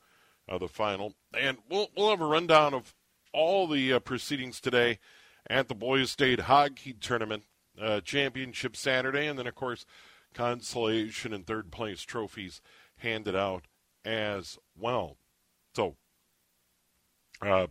of 0.49 0.61
the 0.61 0.69
final. 0.69 1.13
And 1.39 1.59
we'll 1.69 1.91
we'll 1.95 2.09
have 2.09 2.23
a 2.23 2.27
rundown 2.27 2.73
of 2.73 2.95
all 3.35 3.67
the 3.67 3.93
uh, 3.93 3.99
proceedings 3.99 4.63
today 4.63 4.99
at 5.51 5.69
the 5.69 5.75
Boys 5.75 6.11
State 6.11 6.41
Hockey 6.41 6.95
Tournament 6.95 7.43
uh, 7.79 8.01
Championship 8.01 8.77
Saturday, 8.77 9.27
and 9.27 9.39
then, 9.39 9.47
of 9.47 9.55
course, 9.55 9.85
consolation 10.33 11.35
and 11.35 11.47
third 11.47 11.71
place 11.71 12.01
trophies 12.01 12.63
handed 12.99 13.37
out 13.37 13.67
as 14.05 14.59
well. 14.79 15.17
So, 15.75 15.97
uh, 17.43 17.67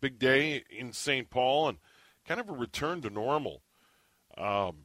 big 0.00 0.18
day 0.18 0.64
in 0.70 0.92
St. 0.92 1.30
Paul 1.30 1.68
and 1.68 1.78
kind 2.26 2.40
of 2.40 2.48
a 2.48 2.52
return 2.52 3.00
to 3.02 3.10
normal. 3.10 3.62
Um, 4.36 4.84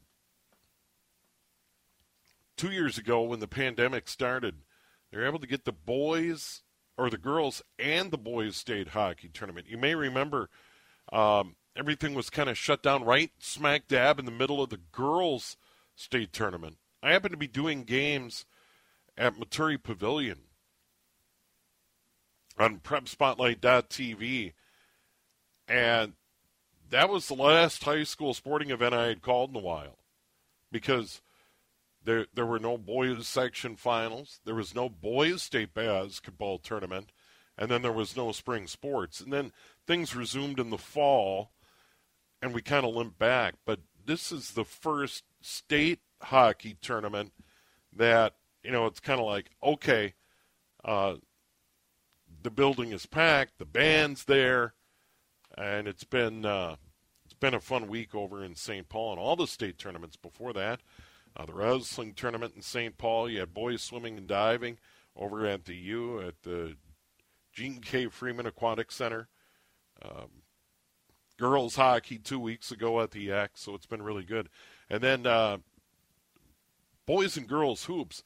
two 2.56 2.72
years 2.72 2.98
ago, 2.98 3.22
when 3.22 3.40
the 3.40 3.48
pandemic 3.48 4.08
started, 4.08 4.56
they 5.12 5.18
were 5.18 5.26
able 5.26 5.40
to 5.40 5.48
get 5.48 5.66
the 5.66 5.72
boys 5.72 6.64
or 6.98 7.10
the 7.10 7.18
girls 7.18 7.62
and 7.80 8.12
the 8.12 8.18
boys 8.18 8.58
state 8.58 8.90
hockey 8.90 9.30
tournament. 9.30 9.68
You 9.70 9.78
may 9.78 9.96
remember 9.96 10.50
um, 11.12 11.56
everything 11.76 12.14
was 12.14 12.30
kind 12.30 12.50
of 12.50 12.58
shut 12.58 12.84
down 12.84 13.04
right 13.04 13.32
smack 13.40 13.88
dab 13.88 14.20
in 14.20 14.26
the 14.26 14.32
middle 14.32 14.62
of 14.62 14.70
the 14.70 14.82
girls' 14.92 15.58
state 15.96 16.34
tournament. 16.34 16.78
I 17.02 17.12
happened 17.12 17.32
to 17.32 17.38
be 17.38 17.48
doing 17.48 17.84
games 17.84 18.46
at 19.18 19.36
Maturi 19.36 19.82
Pavilion 19.82 20.40
on 22.58 22.80
PrepSpotlight.tv, 22.80 24.54
and 25.68 26.14
that 26.90 27.10
was 27.10 27.28
the 27.28 27.34
last 27.34 27.84
high 27.84 28.04
school 28.04 28.34
sporting 28.34 28.72
event 28.72 28.94
I 28.94 29.08
had 29.08 29.22
called 29.22 29.52
in 29.52 29.56
a 29.56 29.60
while 29.60 30.00
because 30.72 31.22
there 32.04 32.28
there 32.34 32.46
were 32.46 32.60
no 32.60 32.78
boys 32.78 33.28
section 33.28 33.76
finals, 33.76 34.40
there 34.46 34.56
was 34.56 34.74
no 34.74 34.90
boys 34.90 35.44
state 35.44 35.74
basketball 35.74 36.60
tournament, 36.60 37.12
and 37.58 37.70
then 37.70 37.82
there 37.82 37.92
was 37.92 38.16
no 38.16 38.32
spring 38.32 38.68
sports, 38.68 39.20
and 39.20 39.34
then 39.34 39.52
things 39.86 40.16
resumed 40.16 40.60
in 40.60 40.70
the 40.70 40.78
fall 40.78 41.52
and 42.42 42.54
we 42.54 42.62
kind 42.62 42.86
of 42.86 42.96
limped 42.96 43.20
back. 43.20 43.56
But 43.66 43.80
this 44.06 44.32
is 44.32 44.52
the 44.52 44.64
first 44.64 45.24
state 45.42 46.00
hockey 46.22 46.78
tournament 46.82 47.34
that 47.96 48.36
you 48.68 48.74
know 48.74 48.86
it's 48.86 49.00
kind 49.00 49.22
of 49.22 49.26
like 49.26 49.50
okay, 49.64 50.14
uh, 50.84 51.16
the 52.44 52.52
building 52.52 52.92
is 52.92 53.06
packed, 53.06 53.60
the 53.60 53.66
band's 53.66 54.26
there, 54.26 54.74
and 55.58 55.88
it's 55.88 56.04
been 56.04 56.46
uh, 56.46 56.76
it's 57.24 57.34
been 57.34 57.54
a 57.54 57.62
fun 57.62 57.88
week 57.88 58.14
over 58.14 58.44
in 58.44 58.56
St. 58.56 58.90
Paul 58.90 59.14
and 59.14 59.22
all 59.22 59.38
the 59.38 59.48
state 59.48 59.78
tournaments 59.78 60.18
before 60.18 60.52
that. 60.52 60.82
Uh, 61.38 61.46
the 61.46 61.54
wrestling 61.54 62.14
tournament 62.14 62.56
in 62.58 62.62
St. 62.62 62.98
Paul, 62.98 63.30
you 63.30 63.40
had 63.40 63.54
boys 63.54 63.82
swimming 63.82 64.18
and 64.18 64.28
diving 64.28 64.80
over 65.16 65.46
at 65.46 65.64
the 65.64 65.76
U 65.76 66.20
at 66.20 66.42
the 66.44 66.76
Jean 67.54 67.80
K. 67.80 68.08
Freeman 68.08 68.48
Aquatic 68.48 68.92
Center. 68.92 69.30
Um, 70.04 70.44
girls 71.38 71.78
hockey 71.78 72.18
two 72.18 72.40
weeks 72.40 72.70
ago 72.70 73.00
at 73.00 73.12
the 73.12 73.32
X, 73.32 73.62
so 73.62 73.76
it's 73.76 73.86
been 73.86 74.02
really 74.02 74.26
good. 74.26 74.50
And 74.90 75.02
then 75.02 75.26
uh, 75.26 75.60
boys 77.06 77.38
and 77.38 77.48
girls 77.48 77.86
hoops. 77.86 78.22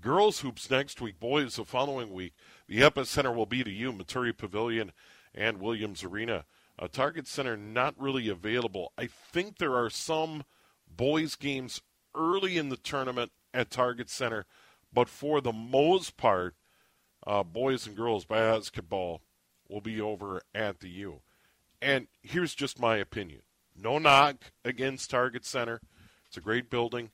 Girls 0.00 0.40
hoops 0.40 0.70
next 0.70 1.02
week, 1.02 1.20
boys 1.20 1.56
the 1.56 1.64
following 1.64 2.14
week. 2.14 2.32
The 2.68 2.80
epicenter 2.80 3.34
will 3.34 3.46
be 3.46 3.62
to 3.62 3.70
you, 3.70 3.92
Maturi 3.92 4.34
Pavilion 4.36 4.92
and 5.34 5.60
Williams 5.60 6.02
Arena. 6.02 6.46
A 6.78 6.88
Target 6.88 7.26
Center 7.26 7.54
not 7.56 7.94
really 7.98 8.28
available. 8.28 8.92
I 8.96 9.06
think 9.06 9.58
there 9.58 9.76
are 9.76 9.90
some 9.90 10.44
boys 10.88 11.36
games 11.36 11.82
early 12.14 12.56
in 12.56 12.70
the 12.70 12.78
tournament 12.78 13.32
at 13.52 13.70
Target 13.70 14.08
Center, 14.08 14.46
but 14.90 15.08
for 15.08 15.42
the 15.42 15.52
most 15.52 16.16
part, 16.16 16.54
uh, 17.26 17.42
boys 17.42 17.86
and 17.86 17.94
girls 17.94 18.24
basketball 18.24 19.20
will 19.68 19.82
be 19.82 20.00
over 20.00 20.40
at 20.54 20.80
the 20.80 20.88
U. 20.88 21.20
And 21.82 22.08
here's 22.22 22.54
just 22.54 22.80
my 22.80 22.96
opinion. 22.96 23.42
No 23.76 23.98
knock 23.98 24.52
against 24.64 25.10
Target 25.10 25.44
Center. 25.44 25.82
It's 26.26 26.38
a 26.38 26.40
great 26.40 26.70
building. 26.70 27.10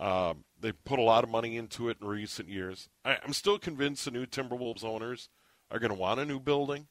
Um, 0.00 0.44
they've 0.64 0.84
put 0.84 0.98
a 0.98 1.02
lot 1.02 1.24
of 1.24 1.30
money 1.30 1.58
into 1.58 1.90
it 1.90 1.98
in 2.00 2.08
recent 2.08 2.48
years. 2.48 2.88
I, 3.04 3.18
am 3.22 3.34
still 3.34 3.58
convinced 3.58 4.06
the 4.06 4.10
new 4.10 4.24
Timberwolves 4.24 4.82
owners 4.82 5.28
are 5.70 5.78
going 5.78 5.92
to 5.92 5.98
want 5.98 6.20
a 6.20 6.24
new 6.24 6.40
building, 6.40 6.88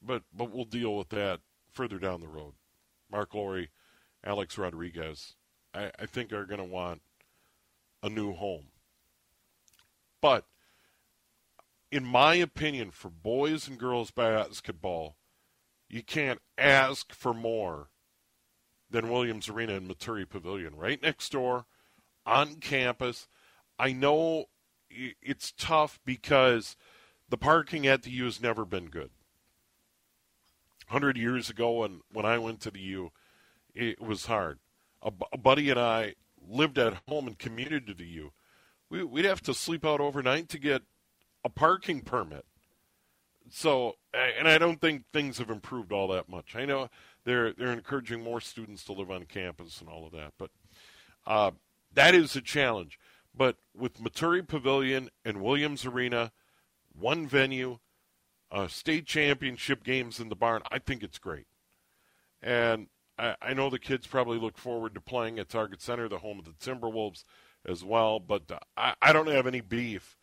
but 0.00 0.22
but 0.32 0.52
we'll 0.52 0.64
deal 0.64 0.96
with 0.96 1.08
that 1.08 1.40
further 1.72 1.98
down 1.98 2.20
the 2.20 2.28
road. 2.28 2.54
Marc 3.10 3.34
Lore, 3.34 3.66
Alex 4.24 4.56
Rodriguez, 4.56 5.34
I, 5.74 5.90
I 5.98 6.06
think 6.06 6.32
are 6.32 6.46
going 6.46 6.60
to 6.60 6.64
want 6.64 7.02
a 8.00 8.08
new 8.08 8.32
home. 8.32 8.66
But 10.22 10.44
in 11.90 12.04
my 12.04 12.34
opinion, 12.36 12.92
for 12.92 13.10
boys 13.10 13.66
and 13.66 13.76
girls 13.76 14.12
basketball, 14.12 15.16
you 15.88 16.04
can't 16.04 16.40
ask 16.56 17.12
for 17.12 17.34
more 17.34 17.88
than 18.88 19.10
Williams 19.10 19.48
Arena 19.48 19.74
and 19.74 19.90
Maturi 19.90 20.28
Pavilion, 20.28 20.76
right 20.76 21.02
next 21.02 21.32
door, 21.32 21.66
on 22.26 22.56
campus. 22.56 23.26
I 23.78 23.92
know 23.92 24.46
it's 24.90 25.52
tough 25.56 26.00
because 26.04 26.76
the 27.28 27.38
parking 27.38 27.86
at 27.86 28.02
the 28.02 28.10
U 28.10 28.24
has 28.24 28.42
never 28.42 28.64
been 28.64 28.86
good. 28.86 29.10
100 30.88 31.16
years 31.16 31.48
ago, 31.48 31.80
when, 31.80 32.00
when 32.12 32.26
I 32.26 32.38
went 32.38 32.60
to 32.62 32.70
the 32.70 32.80
U, 32.80 33.12
it 33.74 34.00
was 34.00 34.26
hard. 34.26 34.58
A, 35.02 35.38
buddy 35.38 35.70
and 35.70 35.78
I 35.78 36.14
lived 36.46 36.78
at 36.78 36.98
home 37.08 37.26
and 37.26 37.38
commuted 37.38 37.86
to 37.86 37.94
the 37.94 38.06
U. 38.06 38.32
We, 38.90 39.04
we'd 39.04 39.24
have 39.24 39.40
to 39.42 39.54
sleep 39.54 39.86
out 39.86 40.00
overnight 40.00 40.48
to 40.50 40.58
get 40.58 40.82
a 41.44 41.48
parking 41.48 42.00
permit. 42.00 42.44
So, 43.50 43.94
and 44.12 44.48
I 44.48 44.58
don't 44.58 44.80
think 44.80 45.04
things 45.12 45.38
have 45.38 45.50
improved 45.50 45.92
all 45.92 46.08
that 46.08 46.28
much. 46.28 46.54
I 46.54 46.64
know 46.64 46.88
they're 47.24 47.52
they're 47.52 47.72
encouraging 47.72 48.22
more 48.22 48.40
students 48.40 48.84
to 48.84 48.92
live 48.92 49.10
on 49.10 49.24
campus 49.24 49.80
and 49.80 49.88
all 49.88 50.06
of 50.06 50.12
that, 50.12 50.32
but 50.38 50.50
uh, 51.26 51.50
that 51.94 52.14
is 52.14 52.36
a 52.36 52.40
challenge. 52.40 52.98
But 53.34 53.56
with 53.74 54.02
Maturi 54.02 54.46
Pavilion 54.46 55.08
and 55.24 55.40
Williams 55.40 55.86
Arena, 55.86 56.32
one 56.92 57.26
venue, 57.26 57.78
uh, 58.50 58.66
state 58.66 59.06
championship 59.06 59.84
games 59.84 60.18
in 60.18 60.28
the 60.28 60.36
barn, 60.36 60.62
I 60.70 60.78
think 60.78 61.02
it's 61.02 61.18
great. 61.18 61.46
And 62.42 62.88
I, 63.18 63.36
I 63.40 63.54
know 63.54 63.70
the 63.70 63.78
kids 63.78 64.06
probably 64.06 64.38
look 64.38 64.58
forward 64.58 64.94
to 64.94 65.00
playing 65.00 65.38
at 65.38 65.48
Target 65.48 65.80
Center, 65.80 66.08
the 66.08 66.18
home 66.18 66.38
of 66.38 66.44
the 66.44 66.52
Timberwolves, 66.52 67.24
as 67.64 67.84
well. 67.84 68.18
But 68.18 68.50
uh, 68.50 68.58
I, 68.76 68.94
I 69.00 69.12
don't 69.12 69.28
have 69.28 69.46
any 69.46 69.60
beef 69.60 70.16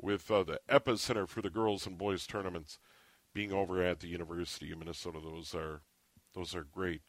with 0.00 0.30
uh, 0.30 0.44
the 0.44 0.60
epicenter 0.68 1.28
for 1.28 1.42
the 1.42 1.50
girls 1.50 1.86
and 1.86 1.98
boys 1.98 2.26
tournaments 2.26 2.78
being 3.32 3.52
over 3.52 3.82
at 3.82 4.00
the 4.00 4.08
University 4.08 4.70
of 4.70 4.78
Minnesota. 4.78 5.18
Those 5.22 5.54
are 5.54 5.82
those 6.34 6.54
are 6.54 6.64
great 6.64 7.02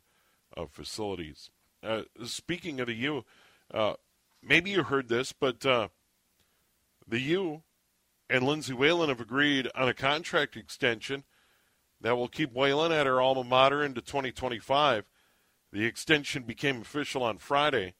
uh, 0.55 0.65
facilities. 0.65 1.49
Uh, 1.83 2.03
speaking 2.23 2.79
of 2.79 2.87
the 2.87 2.93
U, 2.93 3.25
uh, 3.73 3.93
maybe 4.41 4.71
you 4.71 4.83
heard 4.83 5.09
this, 5.09 5.33
but 5.33 5.65
uh, 5.65 5.89
the 7.07 7.19
U 7.19 7.63
and 8.29 8.43
Lindsay 8.43 8.73
Whalen 8.73 9.09
have 9.09 9.21
agreed 9.21 9.69
on 9.75 9.87
a 9.87 9.93
contract 9.93 10.55
extension 10.55 11.23
that 12.01 12.17
will 12.17 12.27
keep 12.27 12.53
Whalen 12.53 12.91
at 12.91 13.05
her 13.05 13.21
alma 13.21 13.43
mater 13.43 13.83
into 13.83 14.01
2025. 14.01 15.05
The 15.71 15.85
extension 15.85 16.43
became 16.43 16.81
official 16.81 17.23
on 17.23 17.37
Friday 17.37 17.95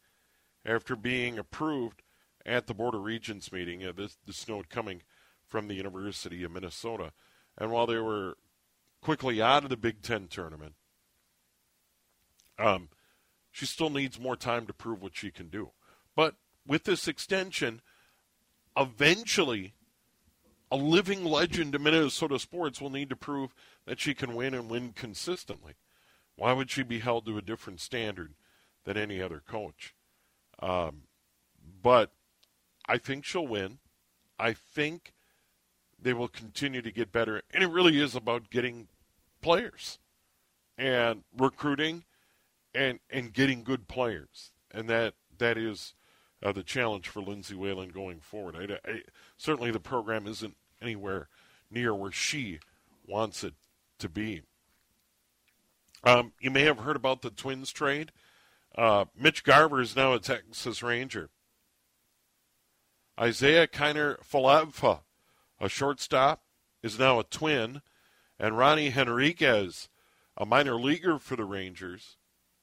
after 0.66 0.96
being 0.96 1.38
approved 1.38 2.02
at 2.46 2.68
the 2.68 2.74
Board 2.74 2.96
of 2.96 3.04
Regents 3.04 3.52
meeting. 3.52 3.86
Uh, 3.86 3.92
this, 3.96 4.18
this 4.26 4.48
note 4.48 4.70
coming 4.70 5.02
from 5.48 5.68
the 5.68 5.76
University 5.76 6.44
of 6.44 6.52
Minnesota. 6.52 7.12
And 7.58 7.72
while 7.72 7.88
they 7.88 7.98
were 7.98 8.38
quickly 9.02 9.42
out 9.42 9.64
of 9.64 9.70
the 9.70 9.78
Big 9.78 10.02
Ten 10.02 10.28
tournament, 10.28 10.74
um, 12.58 12.90
she 13.56 13.66
still 13.66 13.90
needs 13.90 14.20
more 14.20 14.36
time 14.36 14.68
to 14.68 14.74
prove 14.74 15.02
what 15.02 15.16
she 15.16 15.32
can 15.32 15.48
do. 15.48 15.70
But 16.14 16.36
with 16.68 16.84
this 16.84 17.08
extension, 17.08 17.82
eventually, 18.76 19.76
a 20.70 20.76
living 20.76 21.24
legend 21.24 21.74
in 21.74 21.82
Minnesota 21.82 22.38
sports 22.38 22.82
will 22.82 22.90
need 22.90 23.10
to 23.12 23.16
prove 23.16 23.56
that 23.86 23.98
she 23.98 24.14
can 24.14 24.36
win 24.36 24.54
and 24.54 24.70
win 24.70 24.92
consistently. 24.92 25.76
Why 26.36 26.52
would 26.52 26.70
she 26.70 26.84
be 26.84 27.00
held 27.00 27.26
to 27.28 27.38
a 27.38 27.42
different 27.42 27.80
standard 27.80 28.34
than 28.84 28.98
any 28.98 29.22
other 29.22 29.40
coach? 29.40 29.96
Um, 30.62 31.04
but 31.82 32.12
I 32.90 32.98
think 32.98 33.24
she'll 33.24 33.48
win. 33.48 33.78
I 34.38 34.52
think 34.52 35.14
they 35.98 36.12
will 36.12 36.28
continue 36.28 36.82
to 36.82 36.92
get 36.92 37.14
better. 37.14 37.42
And 37.52 37.64
it 37.64 37.70
really 37.70 38.02
is 38.02 38.16
about 38.16 38.50
getting 38.50 38.90
players 39.42 39.98
and 40.78 41.24
recruiting 41.38 42.04
and 42.76 43.00
and 43.10 43.34
getting 43.34 43.64
good 43.64 43.88
players. 43.88 44.52
And 44.72 44.90
that 44.90 45.14
that 45.38 45.58
is 45.58 45.94
uh, 46.44 46.52
the 46.52 46.64
challenge 46.64 47.08
for 47.08 47.22
Lindsey 47.22 47.56
Whalen 47.56 47.90
going 47.90 48.20
forward. 48.20 48.56
I, 48.56 48.90
I, 48.90 49.02
certainly, 49.38 49.72
the 49.72 49.80
program 49.80 50.28
isn't 50.28 50.56
anywhere 50.82 51.30
near 51.72 51.94
where 51.94 52.12
she 52.12 52.60
wants 53.08 53.44
it 53.44 53.54
to 54.00 54.10
be. 54.10 54.42
Um, 56.04 56.34
you 56.40 56.52
may 56.52 56.62
have 56.62 56.80
heard 56.80 56.96
about 56.96 57.22
the 57.22 57.32
Twins 57.32 57.72
trade. 57.72 58.12
Uh, 58.78 59.06
Mitch 59.18 59.44
Garver 59.44 59.82
is 59.82 59.96
now 59.96 60.14
a 60.14 60.20
Texas 60.20 60.84
Ranger. 60.84 61.30
Isaiah 63.20 63.68
Kiner 63.68 64.18
Falefa, 64.20 65.00
a 65.60 65.70
shortstop, 65.70 66.44
is 66.84 67.00
now 67.00 67.20
a 67.20 67.24
twin. 67.24 67.82
And 68.38 68.58
Ronnie 68.58 68.90
Henriquez, 68.90 69.88
a 70.38 70.46
minor 70.46 70.76
leaguer 70.76 71.18
for 71.18 71.38
the 71.38 71.46
Rangers, 71.46 72.18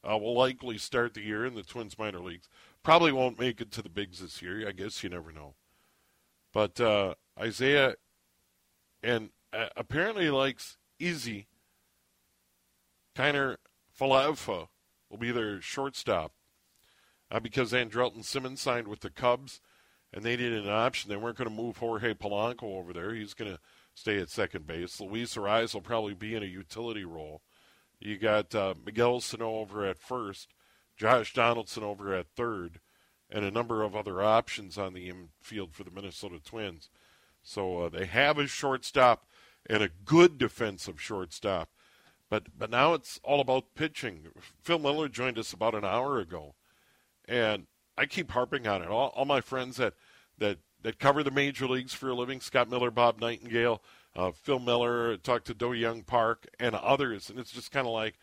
uh, 0.09 0.19
will 0.19 0.35
likely 0.35 0.79
start 0.79 1.15
the 1.15 1.23
year 1.23 1.45
in 1.45 1.55
the 1.55 1.63
Twins 1.63 1.99
minor 1.99 2.21
leagues. 2.21 2.49
Probably 2.83 3.13
won't 3.13 3.39
make 3.39 3.61
it 3.61 3.71
to 3.73 3.83
the 3.83 3.89
bigs 3.89 4.21
this 4.21 4.43
year. 4.43 4.69
I 4.69 4.73
guess 4.73 5.03
you 5.03 5.11
never 5.11 5.33
know. 5.33 5.55
But 6.53 6.81
uh, 6.81 7.15
Isaiah, 7.39 7.95
and 9.03 9.31
uh, 9.53 9.67
apparently 9.77 10.31
likes 10.31 10.77
Easy. 10.99 11.49
Kiner 13.17 13.57
Falefa 13.99 14.69
will 15.11 15.19
be 15.19 15.33
their 15.33 15.61
shortstop 15.61 16.33
uh, 17.31 17.41
because 17.41 17.73
Andrelton 17.73 18.25
Simmons 18.25 18.61
signed 18.61 18.89
with 18.89 19.01
the 19.01 19.11
Cubs 19.11 19.61
and 20.13 20.25
they 20.25 20.37
needed 20.37 20.65
an 20.65 20.73
option. 20.73 21.11
They 21.11 21.17
weren't 21.17 21.37
going 21.37 21.49
to 21.49 21.55
move 21.55 21.79
Jorge 21.79 22.15
Polanco 22.15 22.65
over 22.65 22.93
there. 22.93 23.15
He's 23.15 23.35
going 23.35 23.51
to 23.51 23.59
stay 23.95 24.19
at 24.19 24.31
second 24.31 24.67
base. 24.67 25.01
Luis 25.01 25.35
Arraez 25.35 25.75
will 25.75 25.81
probably 25.81 26.15
be 26.15 26.35
in 26.35 26.43
a 26.43 26.47
utility 26.47 27.05
role. 27.05 27.43
You 28.05 28.19
got 28.19 28.55
uh, 28.55 28.75
Miguel 28.85 29.21
Sano 29.21 29.57
over 29.57 29.87
at 29.87 29.99
first, 29.99 30.55
Josh 30.97 31.33
Donaldson 31.33 31.85
over 31.85 32.13
at 32.15 32.27
third, 32.35 32.81
and 33.31 33.45
a 33.45 33.51
number 33.51 33.83
of 33.83 33.95
other 33.95 34.21
options 34.21 34.77
on 34.77 34.93
the 34.93 35.09
infield 35.09 35.73
for 35.73 35.85
the 35.85 35.91
Minnesota 35.91 36.41
Twins. 36.45 36.91
So 37.43 37.85
uh, 37.85 37.89
they 37.89 38.07
have 38.07 38.39
a 38.39 38.47
shortstop 38.47 39.27
and 39.69 39.83
a 39.83 39.91
good 40.05 40.37
defensive 40.37 41.01
shortstop. 41.01 41.69
But 42.29 42.59
but 42.59 42.71
now 42.71 42.95
it's 42.95 43.21
all 43.23 43.41
about 43.41 43.75
pitching. 43.75 44.29
Phil 44.63 44.79
Miller 44.79 45.09
joined 45.09 45.39
us 45.39 45.53
about 45.53 45.75
an 45.75 45.85
hour 45.85 46.19
ago, 46.19 46.55
and 47.29 47.67
I 47.97 48.07
keep 48.07 48.31
harping 48.31 48.67
on 48.67 48.83
it. 48.83 48.89
All, 48.89 49.09
all 49.15 49.27
my 49.27 49.41
friends 49.41 49.77
that 49.77 49.95
that 50.39 50.59
that 50.83 50.99
cover 50.99 51.23
the 51.23 51.31
major 51.31 51.69
leagues 51.69 51.95
for 51.95 52.09
a 52.09 52.15
living, 52.15 52.41
Scott 52.41 52.71
Miller, 52.71 52.91
Bob 52.91 53.21
Nightingale, 53.21 53.83
uh, 54.15 54.33
Phil 54.33 54.59
Miller, 54.59 55.17
talked 55.17 55.47
to 55.47 55.55
Do-Hyoung 55.55 56.07
Park, 56.07 56.47
and 56.61 56.75
others, 56.75 57.31
and 57.31 57.39
it's 57.39 57.53
just 57.53 57.73
kind 57.73 57.87
of 57.87 57.93
like 57.93 58.15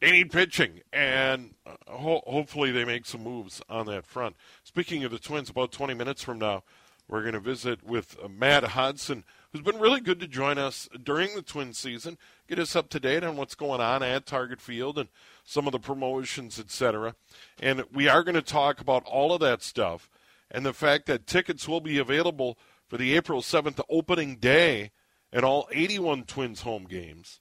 they 0.00 0.10
need 0.10 0.32
pitching, 0.32 0.80
and 0.92 1.54
uh, 1.64 1.76
ho- 1.86 2.24
hopefully 2.26 2.72
they 2.72 2.84
make 2.84 3.06
some 3.06 3.22
moves 3.22 3.62
on 3.68 3.86
that 3.86 4.04
front. 4.04 4.34
Speaking 4.64 5.04
of 5.04 5.12
the 5.12 5.18
Twins, 5.18 5.48
about 5.48 5.70
20 5.70 5.94
minutes 5.94 6.22
from 6.22 6.40
now, 6.40 6.64
we're 7.08 7.22
going 7.22 7.34
to 7.34 7.40
visit 7.40 7.84
with 7.84 8.16
uh, 8.22 8.26
Matt 8.26 8.64
Hodson, 8.64 9.22
who's 9.52 9.62
been 9.62 9.78
really 9.78 10.00
good 10.00 10.18
to 10.18 10.26
join 10.26 10.58
us 10.58 10.88
during 11.04 11.34
the 11.34 11.42
Twin 11.42 11.72
season, 11.72 12.18
get 12.48 12.58
us 12.58 12.74
up 12.74 12.88
to 12.90 12.98
date 12.98 13.22
on 13.22 13.36
what's 13.36 13.54
going 13.54 13.80
on 13.80 14.02
at 14.02 14.26
Target 14.26 14.60
Field 14.60 14.98
and 14.98 15.08
some 15.44 15.66
of 15.66 15.72
the 15.72 15.78
promotions, 15.78 16.58
etc. 16.58 17.14
And 17.60 17.84
we 17.92 18.08
are 18.08 18.24
going 18.24 18.34
to 18.34 18.42
talk 18.42 18.80
about 18.80 19.04
all 19.04 19.32
of 19.32 19.40
that 19.40 19.62
stuff 19.62 20.10
and 20.50 20.66
the 20.66 20.72
fact 20.72 21.06
that 21.06 21.26
tickets 21.26 21.66
will 21.66 21.80
be 21.80 21.98
available 21.98 22.58
for 22.92 22.98
the 22.98 23.16
April 23.16 23.40
7th 23.40 23.80
opening 23.88 24.36
day 24.36 24.90
at 25.32 25.44
all 25.44 25.66
81 25.72 26.24
Twins 26.24 26.60
home 26.60 26.84
games. 26.84 27.40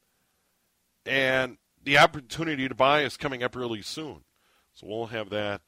And 1.05 1.57
the 1.83 1.97
opportunity 1.97 2.69
to 2.69 2.73
buy 2.73 3.01
is 3.01 3.17
coming 3.17 3.43
up 3.43 3.53
really 3.53 3.81
soon. 3.81 4.21
So 4.73 4.87
we'll 4.87 5.07
have 5.07 5.29
that 5.31 5.59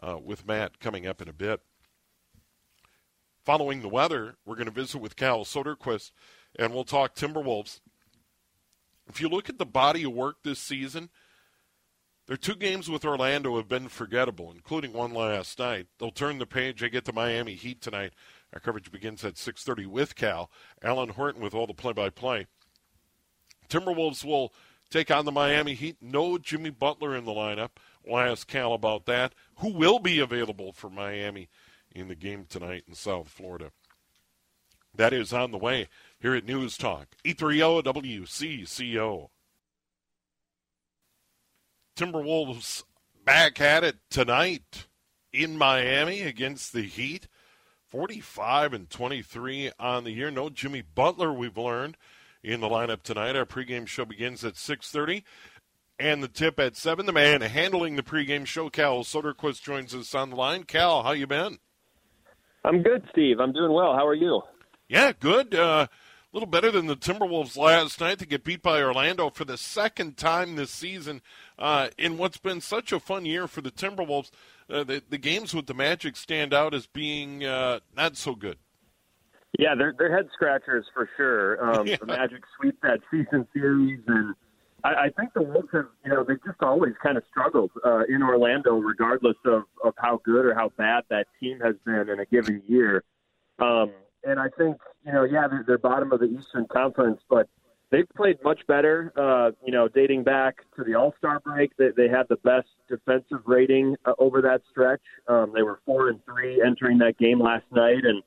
uh, 0.00 0.18
with 0.22 0.46
Matt 0.46 0.78
coming 0.78 1.08
up 1.08 1.20
in 1.20 1.28
a 1.28 1.32
bit. 1.32 1.60
Following 3.44 3.82
the 3.82 3.88
weather, 3.88 4.36
we're 4.46 4.54
going 4.54 4.66
to 4.66 4.70
visit 4.70 4.98
with 4.98 5.16
Cal 5.16 5.40
Soderquist 5.40 6.12
and 6.56 6.72
we'll 6.72 6.84
talk 6.84 7.16
Timberwolves. 7.16 7.80
If 9.08 9.20
you 9.20 9.28
look 9.28 9.48
at 9.48 9.58
the 9.58 9.66
body 9.66 10.04
of 10.04 10.12
work 10.12 10.36
this 10.44 10.60
season, 10.60 11.10
their 12.28 12.36
two 12.36 12.54
games 12.54 12.88
with 12.88 13.04
Orlando 13.04 13.56
have 13.56 13.66
been 13.66 13.88
forgettable, 13.88 14.52
including 14.52 14.92
one 14.92 15.12
last 15.12 15.58
night. 15.58 15.88
They'll 15.98 16.12
turn 16.12 16.38
the 16.38 16.46
page. 16.46 16.80
They 16.80 16.88
get 16.88 17.06
the 17.06 17.12
Miami 17.12 17.54
Heat 17.56 17.80
tonight. 17.80 18.12
Our 18.52 18.60
coverage 18.60 18.92
begins 18.92 19.24
at 19.24 19.38
6:30 19.38 19.86
with 19.86 20.14
Cal. 20.14 20.50
Alan 20.82 21.10
Horton 21.10 21.42
with 21.42 21.54
all 21.54 21.66
the 21.66 21.74
play-by-play. 21.74 22.46
Timberwolves 23.68 24.24
will 24.24 24.52
take 24.90 25.10
on 25.10 25.24
the 25.24 25.32
Miami 25.32 25.74
Heat. 25.74 25.96
No 26.02 26.36
Jimmy 26.36 26.70
Butler 26.70 27.16
in 27.16 27.24
the 27.24 27.32
lineup. 27.32 27.70
We'll 28.04 28.18
ask 28.18 28.46
Cal 28.46 28.74
about 28.74 29.06
that. 29.06 29.34
Who 29.56 29.72
will 29.72 29.98
be 29.98 30.18
available 30.18 30.72
for 30.72 30.90
Miami 30.90 31.48
in 31.90 32.08
the 32.08 32.14
game 32.14 32.44
tonight 32.44 32.84
in 32.86 32.94
South 32.94 33.28
Florida? 33.28 33.72
That 34.94 35.14
is 35.14 35.32
on 35.32 35.50
the 35.52 35.58
way 35.58 35.88
here 36.20 36.34
at 36.34 36.44
News 36.44 36.76
Talk. 36.76 37.16
E3O 37.24 37.82
WCCO. 37.82 39.30
Timberwolves 41.96 42.84
back 43.24 43.60
at 43.60 43.84
it 43.84 43.96
tonight 44.10 44.88
in 45.32 45.56
Miami 45.56 46.20
against 46.20 46.74
the 46.74 46.82
Heat. 46.82 47.28
45 47.92 48.72
and 48.72 48.88
23 48.88 49.70
on 49.78 50.04
the 50.04 50.12
year. 50.12 50.30
No 50.30 50.48
Jimmy 50.48 50.82
Butler, 50.82 51.30
we've 51.30 51.58
learned, 51.58 51.98
in 52.42 52.60
the 52.60 52.68
lineup 52.68 53.02
tonight. 53.02 53.36
Our 53.36 53.44
pregame 53.44 53.86
show 53.86 54.06
begins 54.06 54.42
at 54.46 54.54
6.30 54.54 55.22
and 55.98 56.22
the 56.22 56.28
tip 56.28 56.58
at 56.58 56.74
7. 56.74 57.04
The 57.04 57.12
man 57.12 57.42
handling 57.42 57.96
the 57.96 58.02
pregame 58.02 58.46
show, 58.46 58.70
Cal 58.70 59.00
Soderquist, 59.00 59.62
joins 59.62 59.94
us 59.94 60.14
on 60.14 60.30
the 60.30 60.36
line. 60.36 60.64
Cal, 60.64 61.02
how 61.02 61.12
you 61.12 61.26
been? 61.26 61.58
I'm 62.64 62.82
good, 62.82 63.04
Steve. 63.10 63.40
I'm 63.40 63.52
doing 63.52 63.72
well. 63.72 63.92
How 63.92 64.06
are 64.06 64.14
you? 64.14 64.40
Yeah, 64.88 65.12
good. 65.12 65.54
Uh, 65.54 65.86
a 65.90 66.32
little 66.32 66.48
better 66.48 66.70
than 66.70 66.86
the 66.86 66.96
Timberwolves 66.96 67.58
last 67.58 68.00
night 68.00 68.18
to 68.20 68.26
get 68.26 68.42
beat 68.42 68.62
by 68.62 68.82
Orlando 68.82 69.28
for 69.28 69.44
the 69.44 69.58
second 69.58 70.16
time 70.16 70.56
this 70.56 70.70
season 70.70 71.20
uh, 71.58 71.88
in 71.98 72.16
what's 72.16 72.38
been 72.38 72.62
such 72.62 72.90
a 72.90 72.98
fun 72.98 73.26
year 73.26 73.46
for 73.46 73.60
the 73.60 73.70
Timberwolves. 73.70 74.30
Uh, 74.70 74.84
the, 74.84 75.02
the, 75.10 75.18
games 75.18 75.54
with 75.54 75.66
the 75.66 75.74
Magic 75.74 76.16
stand 76.16 76.54
out 76.54 76.74
as 76.74 76.86
being 76.86 77.44
uh, 77.44 77.80
not 77.96 78.16
so 78.16 78.34
good. 78.34 78.58
Yeah, 79.58 79.74
they're, 79.74 79.94
they're 79.98 80.14
head 80.14 80.28
scratchers 80.32 80.86
for 80.94 81.08
sure. 81.16 81.62
Um, 81.62 81.86
yeah. 81.86 81.96
The 82.00 82.06
Magic 82.06 82.42
sweep 82.58 82.80
that 82.82 83.00
season 83.10 83.46
series, 83.52 84.00
and 84.06 84.34
I, 84.84 84.94
I 84.94 85.10
think 85.10 85.34
the 85.34 85.42
Wolves 85.42 85.68
have, 85.72 85.86
you 86.04 86.10
know, 86.10 86.24
they've 86.24 86.42
just 86.44 86.62
always 86.62 86.94
kind 87.02 87.16
of 87.16 87.24
struggled 87.30 87.70
uh, 87.84 88.04
in 88.08 88.22
Orlando, 88.22 88.76
regardless 88.78 89.36
of, 89.44 89.64
of 89.84 89.94
how 89.98 90.20
good 90.24 90.46
or 90.46 90.54
how 90.54 90.70
bad 90.76 91.04
that 91.10 91.26
team 91.40 91.60
has 91.60 91.74
been 91.84 92.08
in 92.08 92.20
a 92.20 92.26
given 92.26 92.62
year. 92.66 93.04
Um, 93.58 93.92
and 94.24 94.38
I 94.40 94.48
think, 94.56 94.78
you 95.04 95.12
know, 95.12 95.24
yeah, 95.24 95.48
they're, 95.48 95.64
they're 95.66 95.78
bottom 95.78 96.12
of 96.12 96.20
the 96.20 96.26
Eastern 96.26 96.66
Conference, 96.66 97.20
but 97.28 97.48
they've 97.92 98.08
played 98.16 98.38
much 98.42 98.66
better. 98.66 99.12
Uh, 99.16 99.52
you 99.64 99.72
know, 99.72 99.86
dating 99.86 100.24
back 100.24 100.56
to 100.76 100.82
the 100.82 100.94
All 100.94 101.14
Star 101.18 101.38
break, 101.38 101.76
they, 101.76 101.90
they 101.96 102.08
had 102.08 102.26
the 102.28 102.36
best 102.36 102.66
defensive 102.88 103.46
rating 103.46 103.94
uh, 104.04 104.14
over 104.18 104.42
that 104.42 104.62
stretch. 104.70 105.02
Um, 105.28 105.52
they 105.54 105.62
were 105.62 105.80
four 105.86 106.08
and 106.08 106.18
three 106.24 106.60
entering 106.66 106.98
that 106.98 107.18
game 107.18 107.40
last 107.40 107.66
night, 107.70 108.02
and 108.02 108.22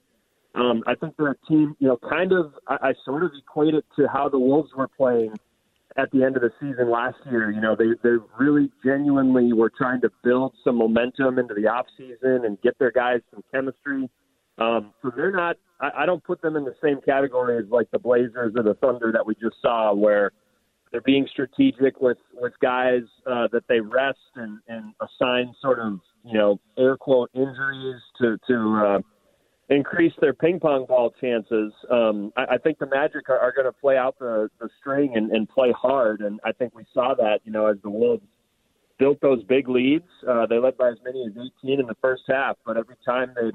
um, 0.54 0.84
I 0.88 0.96
think 0.96 1.18
their 1.18 1.36
team, 1.50 1.76
you 1.80 1.90
know, 1.90 1.98
kind 1.98 2.32
of, 2.32 2.54
I, 2.68 2.78
I 2.90 2.94
sort 3.04 3.24
of 3.24 3.32
equate 3.38 3.74
it 3.74 3.84
to 3.98 4.08
how 4.08 4.30
the 4.30 4.40
Wolves 4.40 4.72
were 4.74 4.88
playing 4.88 5.34
at 5.98 6.12
the 6.12 6.24
end 6.24 6.36
of 6.36 6.42
the 6.42 6.52
season 6.60 6.90
last 6.90 7.18
year. 7.30 7.52
You 7.52 7.62
know, 7.62 7.76
they 7.76 7.90
they 8.04 8.16
really 8.38 8.70
genuinely 8.84 9.52
were 9.54 9.72
trying 9.76 10.02
to 10.02 10.12
build 10.24 10.54
some 10.64 10.78
momentum 10.78 11.40
into 11.40 11.54
the 11.54 11.68
off 11.68 11.88
season 11.98 12.46
and 12.46 12.62
get 12.62 12.78
their 12.80 12.92
guys 12.92 13.20
some 13.32 13.44
chemistry. 13.54 14.10
Um, 14.58 14.94
so 15.02 15.12
they're 15.16 15.32
not. 15.32 15.58
I, 15.80 15.90
I 16.00 16.06
don't 16.06 16.24
put 16.24 16.42
them 16.42 16.56
in 16.56 16.64
the 16.64 16.76
same 16.82 17.02
category 17.02 17.58
as 17.58 17.70
like 17.70 17.92
the 17.92 18.00
Blazers 18.00 18.54
or 18.56 18.64
the 18.64 18.76
Thunder 18.76 19.12
that 19.12 19.26
we 19.26 19.36
just 19.36 19.56
saw, 19.62 19.94
where 19.94 20.32
they're 20.92 21.02
being 21.02 21.28
strategic 21.30 22.00
with 22.00 22.18
with 22.34 22.54
guys 22.62 23.04
uh, 23.28 23.48
that 23.52 23.64
they 23.68 23.80
rest 23.80 24.20
and 24.36 24.60
and 24.68 24.94
assign 25.02 25.54
sort 25.62 25.80
of 25.80 26.00
you 26.24 26.38
know 26.38 26.60
air 26.78 26.96
quote 26.96 27.30
injuries 27.34 28.02
to 28.22 28.38
to 28.48 28.86
uh, 28.86 29.00
increase 29.70 30.14
their 30.22 30.34
ping 30.34 30.60
pong 30.60 30.86
ball 30.88 31.14
chances. 31.20 31.74
Um, 31.92 32.32
I, 32.38 32.56
I 32.56 32.58
think 32.58 32.80
the 32.80 32.86
Magic 32.86 33.28
are, 33.30 33.40
are 33.40 33.52
going 33.52 33.66
to 33.66 33.74
play 33.74 33.98
out 33.98 34.18
the, 34.20 34.50
the 34.60 34.70
string 34.80 35.14
and, 35.16 35.32
and 35.32 35.50
play 35.50 35.74
hard, 35.78 36.22
and 36.22 36.40
I 36.46 36.52
think 36.52 36.76
we 36.76 36.86
saw 36.94 37.14
that. 37.16 37.40
You 37.44 37.52
know, 37.52 37.66
as 37.68 37.78
the 37.84 37.90
Wolves 37.90 38.24
built 38.98 39.20
those 39.22 39.44
big 39.44 39.68
leads, 39.68 40.08
uh, 40.28 40.46
they 40.46 40.58
led 40.58 40.78
by 40.78 40.90
as 40.90 40.98
many 41.04 41.26
as 41.26 41.34
18 41.64 41.80
in 41.80 41.88
the 41.88 41.96
first 42.02 42.24
half, 42.30 42.56
but 42.66 42.78
every 42.78 42.96
time 43.06 43.34
they 43.36 43.52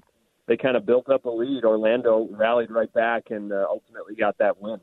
they 0.50 0.56
kind 0.56 0.76
of 0.76 0.84
built 0.84 1.08
up 1.08 1.26
a 1.26 1.30
lead, 1.30 1.64
Orlando 1.64 2.26
rallied 2.32 2.72
right 2.72 2.92
back 2.92 3.30
and 3.30 3.52
uh, 3.52 3.66
ultimately 3.70 4.16
got 4.16 4.36
that 4.38 4.60
win. 4.60 4.80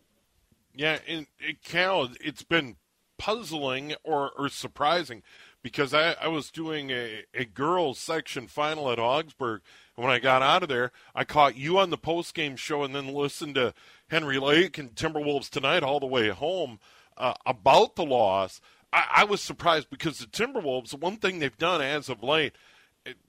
Yeah, 0.74 1.00
and 1.06 1.28
it, 1.40 1.62
Cal, 1.62 2.08
it's 2.22 2.44
been 2.44 2.78
puzzling 3.18 3.94
or, 4.06 4.32
or 4.38 4.48
surprising 4.48 5.24
because 5.62 5.94
I, 5.94 6.16
I 6.22 6.30
was 6.30 6.52
doing 6.52 6.92
a, 6.92 7.26
a 7.34 7.44
girls 7.44 8.00
section 8.00 8.48
final 8.48 8.90
at 8.90 8.98
Augsburg. 8.98 9.60
And 9.98 10.06
when 10.06 10.14
I 10.14 10.20
got 10.20 10.42
out 10.42 10.64
of 10.64 10.70
there, 10.70 10.94
I 11.14 11.26
caught 11.26 11.58
you 11.58 11.78
on 11.80 11.90
the 11.90 11.98
post 11.98 12.34
game 12.34 12.56
show 12.56 12.84
and 12.84 12.96
then 12.96 13.14
listened 13.14 13.56
to 13.56 13.74
Henry 14.08 14.40
Lake 14.40 14.78
and 14.78 14.96
Timberwolves 14.96 15.50
tonight 15.50 15.84
all 15.84 16.00
the 16.00 16.06
way 16.06 16.30
home 16.30 16.80
uh, 17.18 17.34
about 17.46 17.98
the 17.98 18.06
loss. 18.06 18.62
I, 18.94 19.08
I 19.18 19.24
was 19.26 19.42
surprised 19.42 19.90
because 19.90 20.20
the 20.20 20.28
Timberwolves, 20.28 20.98
one 20.98 21.18
thing 21.18 21.40
they've 21.40 21.58
done 21.58 21.82
as 21.82 22.08
of 22.08 22.24
late, 22.24 22.54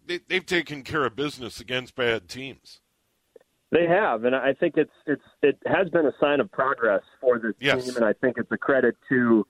they, 0.07 0.21
they've 0.29 0.47
taken 0.47 0.83
care 0.83 1.05
of 1.05 1.17
business 1.17 1.61
against 1.61 1.95
bad 1.95 2.29
teams. 2.29 2.81
They 3.71 3.87
have, 3.87 4.25
and 4.25 4.35
I 4.35 4.55
think 4.55 4.77
it's 4.77 4.91
it's 5.07 5.23
it 5.43 5.59
has 5.67 5.91
been 5.91 6.07
a 6.07 6.13
sign 6.19 6.41
of 6.41 6.51
progress 6.51 7.03
for 7.21 7.39
this 7.39 7.53
yes. 7.61 7.85
team, 7.85 7.97
and 7.97 8.05
I 8.05 8.15
think 8.15 8.39
it's 8.39 8.51
a 8.51 8.57
credit 8.57 8.97
to 9.11 9.45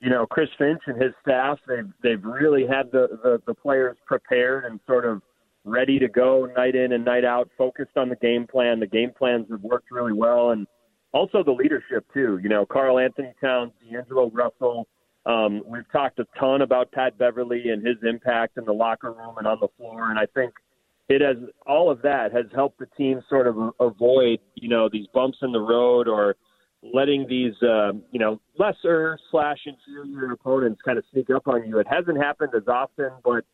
you 0.00 0.08
know, 0.08 0.26
Chris 0.26 0.48
Finch 0.58 0.80
and 0.86 1.00
his 1.00 1.12
staff, 1.22 1.58
they've 1.68 1.92
they've 2.02 2.24
really 2.24 2.66
had 2.66 2.90
the, 2.90 3.18
the, 3.22 3.42
the 3.46 3.54
players 3.54 3.96
prepared 4.06 4.64
and 4.64 4.80
sort 4.86 5.04
of 5.04 5.20
ready 5.64 5.98
to 5.98 6.08
go 6.08 6.48
night 6.56 6.74
in 6.74 6.92
and 6.92 7.04
night 7.04 7.24
out, 7.24 7.50
focused 7.58 7.96
on 7.96 8.08
the 8.08 8.16
game 8.16 8.46
plan. 8.46 8.80
The 8.80 8.86
game 8.86 9.12
plans 9.16 9.46
have 9.50 9.60
worked 9.60 9.90
really 9.90 10.14
well, 10.14 10.50
and 10.50 10.66
also 11.12 11.44
the 11.44 11.52
leadership 11.52 12.06
too. 12.14 12.40
You 12.42 12.48
know, 12.48 12.64
Karl-Anthony 12.64 13.34
Towns, 13.40 13.72
D'Angelo 13.82 14.30
Russell. 14.30 14.88
Um, 15.26 15.62
we've 15.66 15.90
talked 15.92 16.18
a 16.18 16.26
ton 16.38 16.62
about 16.62 16.92
Pat 16.92 17.18
Beverley 17.18 17.68
and 17.68 17.86
his 17.86 17.96
impact 18.08 18.56
in 18.56 18.64
the 18.64 18.72
locker 18.72 19.12
room 19.12 19.36
and 19.38 19.46
on 19.46 19.58
the 19.60 19.68
floor, 19.76 20.10
and 20.10 20.18
I 20.18 20.26
think 20.34 20.54
it 21.08 21.20
has 21.20 21.36
all 21.66 21.90
of 21.90 22.02
that 22.02 22.32
has 22.32 22.46
helped 22.54 22.78
the 22.78 22.86
team 22.96 23.20
sort 23.28 23.46
of 23.46 23.56
avoid 23.80 24.38
you 24.54 24.68
know 24.68 24.88
these 24.90 25.06
bumps 25.12 25.38
in 25.42 25.52
the 25.52 25.60
road 25.60 26.08
or 26.08 26.36
letting 26.82 27.26
these 27.28 27.52
uh, 27.62 27.92
you 28.12 28.18
know 28.18 28.40
lesser 28.58 29.18
slash 29.30 29.58
inferior 29.66 30.32
opponents 30.32 30.80
kind 30.84 30.96
of 30.96 31.04
sneak 31.12 31.28
up 31.30 31.46
on 31.46 31.66
you. 31.66 31.78
It 31.78 31.86
hasn't 31.90 32.16
happened 32.16 32.52
as 32.56 32.66
often, 32.68 33.10
but 33.24 33.44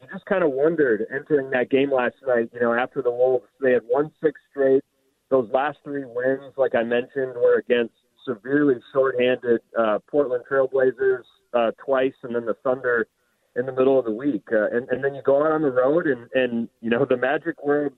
you 0.00 0.06
just 0.12 0.26
kind 0.26 0.44
of 0.44 0.52
wondered 0.52 1.06
entering 1.12 1.50
that 1.50 1.70
game 1.70 1.90
last 1.92 2.14
night. 2.26 2.50
You 2.52 2.60
know, 2.60 2.74
after 2.74 3.02
the 3.02 3.10
Wolves, 3.10 3.46
they 3.60 3.72
had 3.72 3.82
won 3.88 4.12
six 4.22 4.40
straight. 4.50 4.84
Those 5.30 5.50
last 5.52 5.78
three 5.82 6.04
wins, 6.04 6.54
like 6.56 6.74
I 6.74 6.84
mentioned, 6.84 7.34
were 7.34 7.58
against 7.58 7.94
severely 8.26 8.76
shorthanded 8.92 9.60
uh, 9.78 9.98
Portland 10.10 10.44
Trailblazers 10.50 11.24
uh, 11.54 11.70
twice, 11.84 12.14
and 12.22 12.34
then 12.34 12.46
the 12.46 12.54
Thunder 12.62 13.06
in 13.56 13.66
the 13.66 13.72
middle 13.72 13.98
of 13.98 14.04
the 14.04 14.12
week. 14.12 14.44
Uh, 14.52 14.68
and, 14.70 14.88
and 14.90 15.02
then 15.02 15.14
you 15.14 15.22
go 15.24 15.44
out 15.44 15.52
on 15.52 15.62
the 15.62 15.70
road, 15.70 16.06
and 16.06 16.28
and 16.34 16.68
you 16.80 16.90
know 16.90 17.04
the 17.04 17.16
Magic 17.16 17.62
were 17.64 17.90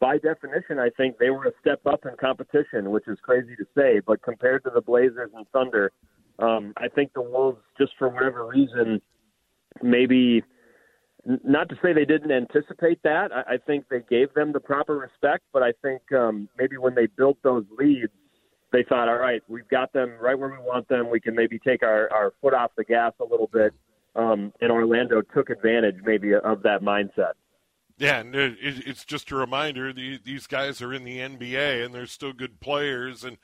by 0.00 0.18
definition, 0.18 0.78
I 0.78 0.90
think 0.96 1.18
they 1.18 1.30
were 1.30 1.46
a 1.46 1.52
step 1.60 1.80
up 1.86 2.04
in 2.04 2.12
competition, 2.20 2.90
which 2.90 3.08
is 3.08 3.18
crazy 3.22 3.56
to 3.56 3.64
say. 3.76 4.00
But 4.04 4.22
compared 4.22 4.64
to 4.64 4.70
the 4.72 4.80
Blazers 4.80 5.30
and 5.34 5.46
Thunder, 5.52 5.92
um, 6.38 6.72
I 6.76 6.88
think 6.88 7.12
the 7.14 7.22
Wolves, 7.22 7.58
just 7.76 7.92
for 7.98 8.08
whatever 8.08 8.46
reason, 8.46 9.00
maybe 9.82 10.42
not 11.26 11.68
to 11.68 11.74
say 11.82 11.92
they 11.92 12.04
didn't 12.04 12.30
anticipate 12.30 13.02
that. 13.02 13.30
I, 13.32 13.58
think 13.66 13.86
they 13.90 14.00
gave 14.08 14.32
them 14.34 14.52
the 14.52 14.60
proper 14.60 14.96
respect, 14.96 15.44
but 15.52 15.62
I 15.62 15.72
think 15.82 16.00
um, 16.12 16.48
maybe 16.56 16.78
when 16.78 16.94
they 16.94 17.06
built 17.06 17.38
those 17.42 17.64
leads, 17.76 18.12
they 18.72 18.82
thought, 18.82 19.08
all 19.08 19.18
right, 19.18 19.42
we've 19.48 19.68
got 19.68 19.92
them 19.92 20.14
right 20.20 20.38
where 20.38 20.50
we 20.50 20.58
want 20.58 20.88
them. 20.88 21.10
We 21.10 21.20
can 21.20 21.34
maybe 21.34 21.58
take 21.58 21.82
our, 21.82 22.12
our 22.12 22.32
foot 22.40 22.54
off 22.54 22.72
the 22.76 22.84
gas 22.84 23.12
a 23.20 23.24
little 23.24 23.48
bit. 23.52 23.72
Um, 24.14 24.52
and 24.60 24.70
Orlando 24.72 25.22
took 25.22 25.48
advantage 25.50 25.96
maybe 26.04 26.34
of 26.34 26.62
that 26.62 26.82
mindset. 26.82 27.32
Yeah, 27.98 28.20
and 28.20 28.32
it's 28.34 29.04
just 29.04 29.32
a 29.32 29.36
reminder 29.36 29.92
these 29.92 30.46
guys 30.46 30.80
are 30.80 30.94
in 30.94 31.02
the 31.02 31.18
NBA 31.18 31.84
and 31.84 31.92
they're 31.92 32.06
still 32.06 32.32
good 32.32 32.60
players 32.60 33.24
and 33.24 33.38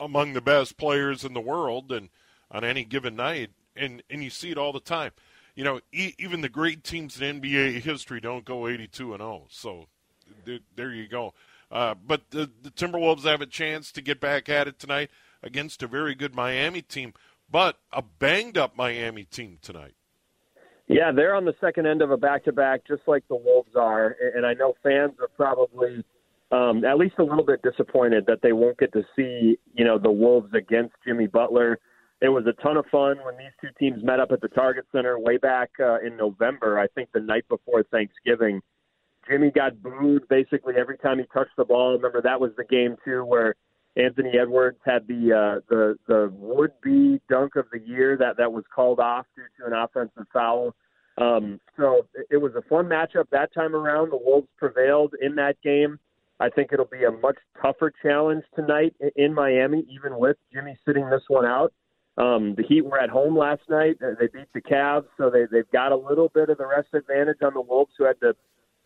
among 0.00 0.32
the 0.32 0.40
best 0.40 0.78
players 0.78 1.24
in 1.24 1.34
the 1.34 1.40
world 1.40 1.92
and 1.92 2.08
on 2.50 2.64
any 2.64 2.84
given 2.84 3.16
night 3.16 3.50
and 3.76 4.02
and 4.08 4.24
you 4.24 4.30
see 4.30 4.50
it 4.50 4.58
all 4.58 4.72
the 4.72 4.80
time. 4.80 5.12
You 5.54 5.64
know, 5.64 5.80
even 5.92 6.40
the 6.40 6.48
great 6.48 6.82
teams 6.82 7.20
in 7.20 7.42
NBA 7.42 7.82
history 7.82 8.20
don't 8.20 8.46
go 8.46 8.66
82 8.66 9.12
and 9.12 9.20
0. 9.20 9.46
So 9.50 9.86
there 10.74 10.92
you 10.92 11.08
go. 11.08 11.34
Uh, 11.72 11.94
but 12.06 12.30
the, 12.30 12.50
the 12.62 12.70
Timberwolves 12.70 13.24
have 13.24 13.40
a 13.40 13.46
chance 13.46 13.90
to 13.92 14.02
get 14.02 14.20
back 14.20 14.50
at 14.50 14.68
it 14.68 14.78
tonight 14.78 15.10
against 15.42 15.82
a 15.82 15.86
very 15.86 16.14
good 16.14 16.34
Miami 16.34 16.82
team, 16.82 17.14
but 17.50 17.78
a 17.92 18.02
banged 18.02 18.58
up 18.58 18.76
Miami 18.76 19.24
team 19.24 19.58
tonight. 19.62 19.94
Yeah, 20.86 21.10
they're 21.10 21.34
on 21.34 21.46
the 21.46 21.54
second 21.60 21.86
end 21.86 22.02
of 22.02 22.10
a 22.10 22.18
back 22.18 22.44
to 22.44 22.52
back, 22.52 22.82
just 22.86 23.02
like 23.06 23.26
the 23.28 23.36
Wolves 23.36 23.74
are. 23.74 24.14
And 24.34 24.44
I 24.44 24.52
know 24.52 24.74
fans 24.82 25.14
are 25.20 25.28
probably 25.28 26.04
um, 26.50 26.84
at 26.84 26.98
least 26.98 27.14
a 27.18 27.24
little 27.24 27.44
bit 27.44 27.62
disappointed 27.62 28.26
that 28.26 28.40
they 28.42 28.52
won't 28.52 28.78
get 28.78 28.92
to 28.92 29.02
see, 29.16 29.56
you 29.72 29.84
know, 29.84 29.98
the 29.98 30.10
Wolves 30.10 30.52
against 30.52 30.94
Jimmy 31.06 31.26
Butler. 31.26 31.78
It 32.20 32.28
was 32.28 32.44
a 32.46 32.62
ton 32.62 32.76
of 32.76 32.84
fun 32.92 33.16
when 33.24 33.38
these 33.38 33.52
two 33.60 33.70
teams 33.78 34.04
met 34.04 34.20
up 34.20 34.30
at 34.32 34.42
the 34.42 34.48
Target 34.48 34.84
Center 34.92 35.18
way 35.18 35.38
back 35.38 35.70
uh, 35.80 35.98
in 36.00 36.16
November, 36.16 36.78
I 36.78 36.88
think 36.88 37.08
the 37.12 37.20
night 37.20 37.48
before 37.48 37.82
Thanksgiving. 37.84 38.60
Jimmy 39.28 39.50
got 39.50 39.82
booed 39.82 40.28
basically 40.28 40.74
every 40.78 40.98
time 40.98 41.18
he 41.18 41.24
touched 41.32 41.56
the 41.56 41.64
ball. 41.64 41.92
Remember 41.92 42.20
that 42.22 42.40
was 42.40 42.52
the 42.56 42.64
game 42.64 42.96
too 43.04 43.24
where 43.24 43.54
Anthony 43.96 44.32
Edwards 44.40 44.78
had 44.84 45.06
the 45.06 45.32
uh, 45.32 45.60
the 45.68 45.96
the 46.08 46.32
would 46.34 46.72
be 46.82 47.20
dunk 47.28 47.56
of 47.56 47.66
the 47.72 47.80
year 47.80 48.16
that 48.16 48.36
that 48.38 48.52
was 48.52 48.64
called 48.74 49.00
off 49.00 49.26
due 49.36 49.42
to 49.58 49.66
an 49.66 49.72
offensive 49.72 50.26
foul. 50.32 50.74
Um, 51.18 51.60
so 51.76 52.06
it 52.30 52.38
was 52.38 52.52
a 52.54 52.62
fun 52.62 52.86
matchup 52.86 53.28
that 53.32 53.52
time 53.52 53.74
around. 53.76 54.10
The 54.10 54.16
Wolves 54.16 54.48
prevailed 54.56 55.14
in 55.20 55.34
that 55.36 55.60
game. 55.62 55.98
I 56.40 56.48
think 56.48 56.70
it'll 56.72 56.86
be 56.86 57.04
a 57.04 57.10
much 57.10 57.36
tougher 57.60 57.92
challenge 58.02 58.44
tonight 58.56 58.94
in 59.14 59.34
Miami, 59.34 59.84
even 59.90 60.18
with 60.18 60.38
Jimmy 60.52 60.76
sitting 60.86 61.08
this 61.10 61.22
one 61.28 61.44
out. 61.44 61.72
Um, 62.16 62.54
the 62.56 62.62
Heat 62.62 62.84
were 62.84 62.98
at 62.98 63.10
home 63.10 63.36
last 63.36 63.62
night. 63.68 63.98
They 64.00 64.26
beat 64.26 64.48
the 64.52 64.60
Cavs, 64.60 65.06
so 65.16 65.30
they, 65.30 65.44
they've 65.50 65.70
got 65.70 65.92
a 65.92 65.96
little 65.96 66.30
bit 66.34 66.48
of 66.48 66.58
the 66.58 66.66
rest 66.66 66.88
advantage 66.94 67.38
on 67.42 67.54
the 67.54 67.60
Wolves, 67.60 67.92
who 67.96 68.04
had 68.04 68.18
to 68.20 68.34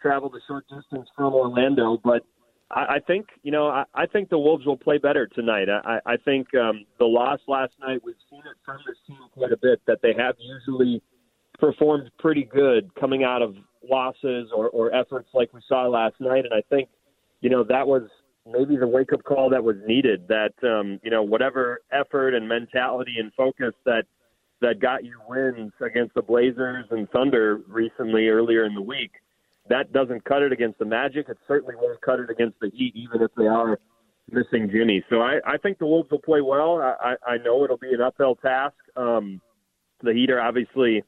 travel 0.00 0.28
the 0.28 0.40
short 0.46 0.64
distance 0.68 1.08
from 1.16 1.34
Orlando. 1.34 1.98
But 2.02 2.22
I, 2.70 2.96
I 2.96 2.98
think 3.06 3.26
you 3.42 3.52
know 3.52 3.68
I, 3.68 3.84
I 3.94 4.06
think 4.06 4.28
the 4.28 4.38
Wolves 4.38 4.66
will 4.66 4.76
play 4.76 4.98
better 4.98 5.26
tonight. 5.26 5.68
I, 5.68 5.98
I 6.06 6.16
think 6.24 6.48
um, 6.54 6.84
the 6.98 7.06
loss 7.06 7.40
last 7.48 7.72
night 7.80 8.00
we've 8.04 8.14
seen 8.30 8.40
it 8.40 8.56
from 8.64 8.78
this 8.86 8.96
team 9.06 9.18
quite 9.32 9.52
a 9.52 9.56
bit 9.56 9.80
that 9.86 9.98
they 10.02 10.14
have 10.18 10.36
usually 10.38 11.02
performed 11.58 12.10
pretty 12.18 12.44
good 12.44 12.94
coming 12.94 13.24
out 13.24 13.42
of 13.42 13.54
losses 13.88 14.50
or, 14.54 14.68
or 14.70 14.94
efforts 14.94 15.28
like 15.34 15.52
we 15.52 15.60
saw 15.68 15.86
last 15.86 16.14
night. 16.20 16.44
And 16.44 16.52
I 16.52 16.62
think, 16.68 16.88
you 17.40 17.50
know, 17.50 17.64
that 17.64 17.86
was 17.86 18.02
maybe 18.50 18.76
the 18.76 18.86
wake 18.86 19.12
up 19.12 19.22
call 19.24 19.50
that 19.50 19.62
was 19.62 19.76
needed 19.86 20.28
that, 20.28 20.52
um, 20.62 21.00
you 21.02 21.10
know, 21.10 21.22
whatever 21.22 21.80
effort 21.92 22.34
and 22.34 22.48
mentality 22.48 23.14
and 23.18 23.32
focus 23.34 23.74
that, 23.84 24.04
that 24.60 24.80
got 24.80 25.04
you 25.04 25.18
wins 25.28 25.72
against 25.80 26.14
the 26.14 26.22
Blazers 26.22 26.86
and 26.90 27.08
Thunder 27.10 27.60
recently 27.68 28.28
earlier 28.28 28.64
in 28.64 28.74
the 28.74 28.82
week, 28.82 29.12
that 29.68 29.92
doesn't 29.92 30.24
cut 30.24 30.42
it 30.42 30.52
against 30.52 30.78
the 30.78 30.84
Magic. 30.84 31.28
It 31.28 31.38
certainly 31.48 31.74
won't 31.76 32.00
cut 32.00 32.20
it 32.20 32.30
against 32.30 32.58
the 32.60 32.70
Heat, 32.72 32.94
even 32.94 33.22
if 33.22 33.30
they 33.36 33.46
are 33.46 33.78
missing 34.30 34.70
Jimmy. 34.72 35.04
So 35.10 35.20
I, 35.20 35.38
I 35.46 35.56
think 35.58 35.78
the 35.78 35.86
Wolves 35.86 36.10
will 36.10 36.20
play 36.20 36.40
well. 36.40 36.78
I, 36.78 37.14
I 37.26 37.36
know 37.38 37.64
it'll 37.64 37.76
be 37.76 37.92
an 37.92 38.00
uphill 38.00 38.36
task. 38.36 38.74
Um, 38.96 39.40
the 40.02 40.12
Heat 40.12 40.30
are 40.30 40.40
obviously 40.40 41.02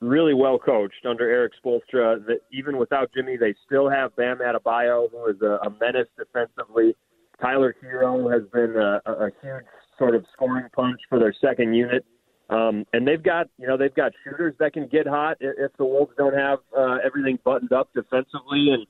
really 0.00 0.34
well 0.34 0.58
coached 0.58 1.04
under 1.08 1.28
Erik 1.28 1.52
Spoelstra. 1.62 2.24
That 2.26 2.38
even 2.52 2.78
without 2.78 3.10
Jimmy, 3.14 3.36
they 3.36 3.54
still 3.66 3.88
have 3.88 4.14
Bam 4.16 4.38
Adebayo, 4.38 5.10
who 5.10 5.26
is 5.30 5.40
a, 5.42 5.58
a 5.66 5.70
menace 5.80 6.08
defensively. 6.16 6.96
Tyler 7.40 7.74
Herro 7.82 8.32
has 8.32 8.42
been 8.52 8.76
a, 8.76 9.00
a 9.10 9.30
huge 9.42 9.64
sort 9.98 10.14
of 10.14 10.24
scoring 10.32 10.66
punch 10.74 10.98
for 11.08 11.18
their 11.18 11.34
second 11.40 11.74
unit. 11.74 12.04
Um, 12.50 12.86
and 12.92 13.06
they've 13.06 13.22
got, 13.22 13.48
you 13.58 13.66
know, 13.66 13.76
they've 13.76 13.94
got 13.94 14.12
shooters 14.24 14.54
that 14.58 14.72
can 14.72 14.88
get 14.88 15.06
hot 15.06 15.36
if 15.40 15.70
the 15.76 15.84
Wolves 15.84 16.12
don't 16.16 16.34
have 16.34 16.60
uh, 16.76 16.96
everything 17.04 17.38
buttoned 17.44 17.72
up 17.72 17.90
defensively. 17.94 18.70
And 18.72 18.86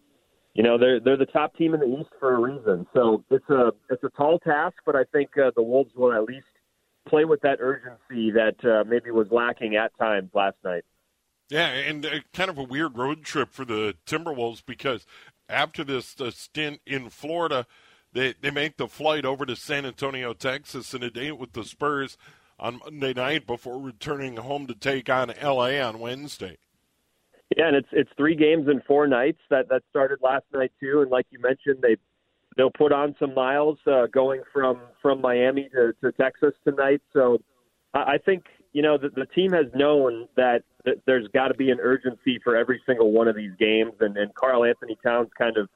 you 0.58 0.64
know 0.64 0.76
they're 0.76 0.98
they're 0.98 1.16
the 1.16 1.26
top 1.26 1.56
team 1.56 1.72
in 1.72 1.78
the 1.78 1.86
East 1.86 2.10
for 2.18 2.34
a 2.34 2.40
reason. 2.40 2.84
So 2.92 3.24
it's 3.30 3.48
a 3.48 3.72
it's 3.90 4.02
a 4.02 4.10
tall 4.10 4.40
task, 4.40 4.74
but 4.84 4.96
I 4.96 5.04
think 5.12 5.30
uh, 5.38 5.52
the 5.54 5.62
Wolves 5.62 5.92
will 5.94 6.12
at 6.12 6.24
least 6.24 6.46
play 7.08 7.24
with 7.24 7.40
that 7.42 7.58
urgency 7.60 8.32
that 8.32 8.56
uh, 8.64 8.82
maybe 8.82 9.12
was 9.12 9.28
lacking 9.30 9.76
at 9.76 9.96
times 9.98 10.30
last 10.34 10.56
night. 10.64 10.82
Yeah, 11.48 11.68
and 11.68 12.04
uh, 12.04 12.10
kind 12.34 12.50
of 12.50 12.58
a 12.58 12.64
weird 12.64 12.98
road 12.98 13.24
trip 13.24 13.52
for 13.52 13.64
the 13.64 13.94
Timberwolves 14.04 14.62
because 14.66 15.06
after 15.48 15.84
this 15.84 16.20
uh, 16.20 16.32
stint 16.32 16.80
in 16.84 17.08
Florida, 17.08 17.64
they 18.12 18.34
they 18.40 18.50
make 18.50 18.78
the 18.78 18.88
flight 18.88 19.24
over 19.24 19.46
to 19.46 19.54
San 19.54 19.86
Antonio, 19.86 20.32
Texas, 20.32 20.92
in 20.92 21.04
a 21.04 21.10
date 21.10 21.38
with 21.38 21.52
the 21.52 21.62
Spurs 21.62 22.18
on 22.58 22.80
Monday 22.84 23.14
night 23.14 23.46
before 23.46 23.78
returning 23.78 24.36
home 24.36 24.66
to 24.66 24.74
take 24.74 25.08
on 25.08 25.32
LA 25.42 25.80
on 25.80 25.98
Wednesday. 25.98 26.58
Yeah, 27.56 27.68
and 27.68 27.76
it's 27.76 27.88
it's 27.92 28.10
three 28.16 28.34
games 28.34 28.68
in 28.68 28.82
four 28.86 29.06
nights 29.06 29.40
that 29.50 29.68
that 29.70 29.82
started 29.88 30.18
last 30.22 30.44
night 30.52 30.72
too. 30.80 31.00
And 31.00 31.10
like 31.10 31.26
you 31.30 31.38
mentioned, 31.40 31.78
they 31.80 31.96
they'll 32.56 32.70
put 32.70 32.92
on 32.92 33.14
some 33.18 33.32
miles 33.34 33.78
uh, 33.86 34.06
going 34.12 34.42
from 34.52 34.80
from 35.00 35.20
Miami 35.20 35.70
to, 35.70 35.94
to 36.02 36.12
Texas 36.12 36.52
tonight. 36.66 37.00
So 37.12 37.38
I, 37.94 37.98
I 37.98 38.18
think 38.18 38.44
you 38.72 38.82
know 38.82 38.98
the, 38.98 39.08
the 39.08 39.26
team 39.26 39.52
has 39.52 39.66
known 39.74 40.28
that, 40.36 40.62
that 40.84 40.96
there's 41.06 41.26
got 41.28 41.48
to 41.48 41.54
be 41.54 41.70
an 41.70 41.78
urgency 41.80 42.38
for 42.44 42.54
every 42.54 42.82
single 42.84 43.12
one 43.12 43.28
of 43.28 43.36
these 43.36 43.52
games, 43.58 43.92
and 44.00 44.16
and 44.18 44.34
Karl-Anthony 44.34 44.98
Towns 45.02 45.30
kind 45.38 45.56
of 45.56 45.68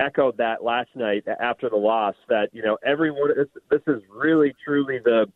echoed 0.00 0.36
that 0.38 0.62
last 0.62 0.90
night 0.94 1.24
after 1.40 1.68
the 1.68 1.76
loss. 1.76 2.14
That 2.30 2.48
you 2.52 2.62
know 2.62 2.78
everyone 2.86 3.36
this, 3.36 3.48
this 3.70 3.82
is 3.86 4.02
really 4.08 4.54
truly 4.64 4.98
the 5.04 5.26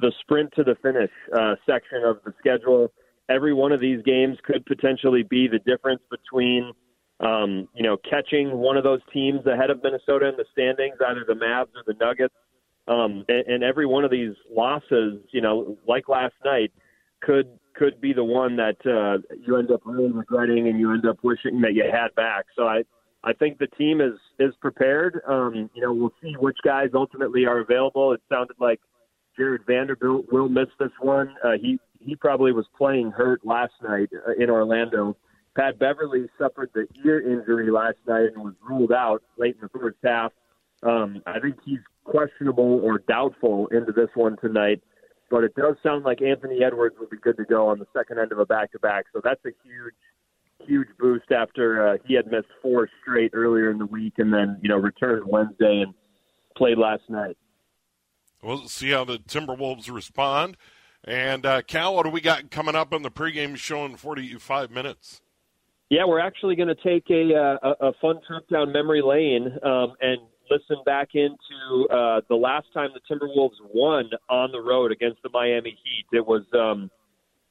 the 0.00 0.12
sprint 0.20 0.52
to 0.56 0.64
the 0.64 0.76
finish 0.82 1.10
uh, 1.36 1.54
section 1.66 2.02
of 2.04 2.18
the 2.24 2.32
schedule 2.38 2.90
every 3.28 3.52
one 3.52 3.72
of 3.72 3.80
these 3.80 4.02
games 4.02 4.38
could 4.44 4.64
potentially 4.66 5.22
be 5.22 5.48
the 5.48 5.58
difference 5.58 6.02
between, 6.10 6.72
um, 7.20 7.68
you 7.74 7.82
know, 7.82 7.96
catching 8.08 8.56
one 8.56 8.76
of 8.76 8.84
those 8.84 9.00
teams 9.12 9.44
ahead 9.46 9.70
of 9.70 9.82
Minnesota 9.82 10.28
in 10.28 10.36
the 10.36 10.44
standings, 10.52 10.96
either 11.06 11.24
the 11.26 11.34
Mavs 11.34 11.68
or 11.76 11.82
the 11.86 11.94
Nuggets. 12.00 12.34
Um, 12.86 13.24
and, 13.28 13.46
and 13.46 13.62
every 13.62 13.84
one 13.84 14.04
of 14.04 14.10
these 14.10 14.34
losses, 14.50 15.20
you 15.30 15.42
know, 15.42 15.76
like 15.86 16.08
last 16.08 16.34
night, 16.44 16.72
could 17.20 17.48
could 17.74 18.00
be 18.00 18.12
the 18.12 18.24
one 18.24 18.56
that 18.56 18.76
uh, 18.86 19.18
you 19.46 19.56
end 19.56 19.70
up 19.70 19.80
really 19.84 20.10
regretting 20.10 20.68
and 20.68 20.80
you 20.80 20.92
end 20.92 21.06
up 21.06 21.18
wishing 21.22 21.60
that 21.60 21.74
you 21.74 21.84
had 21.84 22.14
back. 22.14 22.46
So 22.56 22.62
I 22.66 22.82
I 23.24 23.34
think 23.34 23.58
the 23.58 23.66
team 23.66 24.00
is 24.00 24.14
is 24.38 24.54
prepared. 24.60 25.20
Um, 25.28 25.68
you 25.74 25.82
know, 25.82 25.92
we'll 25.92 26.14
see 26.22 26.32
which 26.38 26.56
guys 26.64 26.90
ultimately 26.94 27.44
are 27.44 27.58
available. 27.58 28.12
It 28.12 28.22
sounded 28.30 28.56
like 28.58 28.80
Jarred 29.38 29.62
Vanderbilt 29.66 30.26
will 30.32 30.48
miss 30.48 30.68
this 30.78 30.90
one. 31.00 31.34
Uh, 31.44 31.52
he 31.60 31.78
he 32.00 32.16
probably 32.16 32.52
was 32.52 32.66
playing 32.76 33.10
hurt 33.10 33.44
last 33.44 33.72
night 33.82 34.08
uh, 34.26 34.32
in 34.42 34.50
Orlando. 34.50 35.16
Pat 35.56 35.78
Beverley 35.78 36.26
suffered 36.38 36.70
the 36.74 36.86
ear 37.04 37.20
injury 37.20 37.70
last 37.70 37.96
night 38.06 38.30
and 38.34 38.44
was 38.44 38.54
ruled 38.62 38.92
out 38.92 39.22
late 39.36 39.56
in 39.56 39.68
the 39.72 39.78
first 39.78 39.98
half. 40.04 40.32
Um, 40.82 41.22
I 41.26 41.40
think 41.40 41.56
he's 41.64 41.80
questionable 42.04 42.80
or 42.84 42.98
doubtful 42.98 43.66
into 43.68 43.92
this 43.92 44.08
one 44.14 44.36
tonight, 44.36 44.80
but 45.30 45.42
it 45.42 45.54
does 45.56 45.74
sound 45.82 46.04
like 46.04 46.22
Anthony 46.22 46.62
Edwards 46.62 46.96
will 46.98 47.08
be 47.08 47.16
good 47.16 47.36
to 47.38 47.44
go 47.44 47.66
on 47.68 47.80
the 47.80 47.86
second 47.92 48.18
end 48.18 48.30
of 48.30 48.38
a 48.38 48.46
back-to-back. 48.46 49.06
So 49.12 49.20
that's 49.22 49.44
a 49.44 49.50
huge, 49.64 49.94
huge 50.64 50.88
boost 50.98 51.32
after 51.32 51.88
uh, 51.88 51.96
he 52.06 52.14
had 52.14 52.26
missed 52.28 52.48
four 52.62 52.88
straight 53.02 53.32
earlier 53.34 53.70
in 53.70 53.78
the 53.78 53.86
week 53.86 54.14
and 54.18 54.32
then 54.32 54.58
you 54.62 54.68
know 54.68 54.76
returned 54.76 55.24
Wednesday 55.26 55.82
and 55.84 55.92
played 56.56 56.78
last 56.78 57.02
night. 57.08 57.36
We'll 58.42 58.68
see 58.68 58.90
how 58.90 59.04
the 59.04 59.18
Timberwolves 59.18 59.90
respond. 59.90 60.56
And 61.04 61.46
uh, 61.46 61.62
Cal, 61.62 61.94
what 61.94 62.04
do 62.04 62.10
we 62.10 62.20
got 62.20 62.50
coming 62.50 62.74
up 62.74 62.92
on 62.92 63.02
the 63.02 63.10
pregame 63.10 63.56
show 63.56 63.84
in 63.84 63.96
45 63.96 64.70
minutes? 64.70 65.20
Yeah, 65.90 66.04
we're 66.06 66.20
actually 66.20 66.54
going 66.54 66.68
to 66.68 66.74
take 66.74 67.08
a, 67.10 67.34
uh, 67.34 67.74
a, 67.80 67.88
a 67.88 67.92
fun 68.00 68.20
trip 68.26 68.48
down 68.48 68.72
memory 68.72 69.00
lane 69.02 69.46
um, 69.64 69.94
and 70.00 70.20
listen 70.50 70.76
back 70.84 71.10
into 71.14 71.88
uh, 71.90 72.20
the 72.28 72.34
last 72.34 72.66
time 72.74 72.90
the 72.94 73.14
Timberwolves 73.14 73.56
won 73.72 74.10
on 74.28 74.52
the 74.52 74.60
road 74.60 74.92
against 74.92 75.22
the 75.22 75.30
Miami 75.32 75.78
Heat. 75.82 76.04
It 76.12 76.26
was 76.26 76.42
um, 76.54 76.90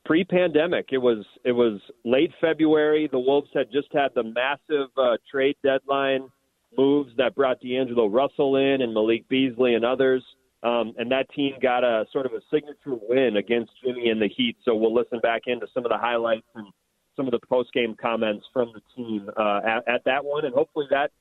pre-pandemic. 0.05 0.87
It 0.91 0.99
was 0.99 1.25
it 1.43 1.51
was 1.51 1.79
late 2.05 2.31
February. 2.39 3.09
The 3.11 3.19
Wolves 3.19 3.49
had 3.53 3.71
just 3.71 3.87
had 3.93 4.09
the 4.15 4.23
massive 4.23 4.89
uh, 4.97 5.17
trade 5.31 5.57
deadline 5.63 6.29
moves 6.77 7.11
that 7.17 7.35
brought 7.35 7.59
D'Angelo 7.61 8.07
Russell 8.07 8.55
in 8.57 8.81
and 8.81 8.93
Malik 8.93 9.27
Beasley 9.29 9.75
and 9.75 9.85
others. 9.85 10.23
Um, 10.63 10.93
and 10.97 11.11
that 11.11 11.29
team 11.33 11.53
got 11.61 11.83
a 11.83 12.05
sort 12.11 12.25
of 12.25 12.33
a 12.33 12.41
signature 12.51 12.97
win 13.07 13.37
against 13.37 13.71
Jimmy 13.83 14.09
and 14.09 14.21
the 14.21 14.27
Heat. 14.27 14.57
So 14.65 14.75
we'll 14.75 14.93
listen 14.93 15.19
back 15.19 15.43
into 15.45 15.67
some 15.73 15.85
of 15.85 15.91
the 15.91 15.97
highlights 15.97 16.47
and 16.55 16.67
some 17.15 17.25
of 17.25 17.31
the 17.31 17.39
post 17.47 17.71
game 17.73 17.95
comments 17.99 18.45
from 18.53 18.73
the 18.73 18.81
team 18.95 19.29
uh, 19.37 19.59
at, 19.65 19.87
at 19.87 20.03
that 20.05 20.23
one, 20.23 20.45
and 20.45 20.53
hopefully 20.53 20.85
that 20.91 21.11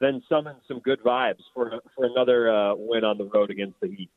then 0.00 0.22
summons 0.28 0.62
some 0.66 0.80
good 0.80 1.00
vibes 1.02 1.42
for 1.54 1.70
for 1.94 2.06
another 2.06 2.50
uh, 2.50 2.74
win 2.74 3.04
on 3.04 3.18
the 3.18 3.24
road 3.24 3.50
against 3.50 3.78
the 3.80 3.88
Heat. 3.88 4.10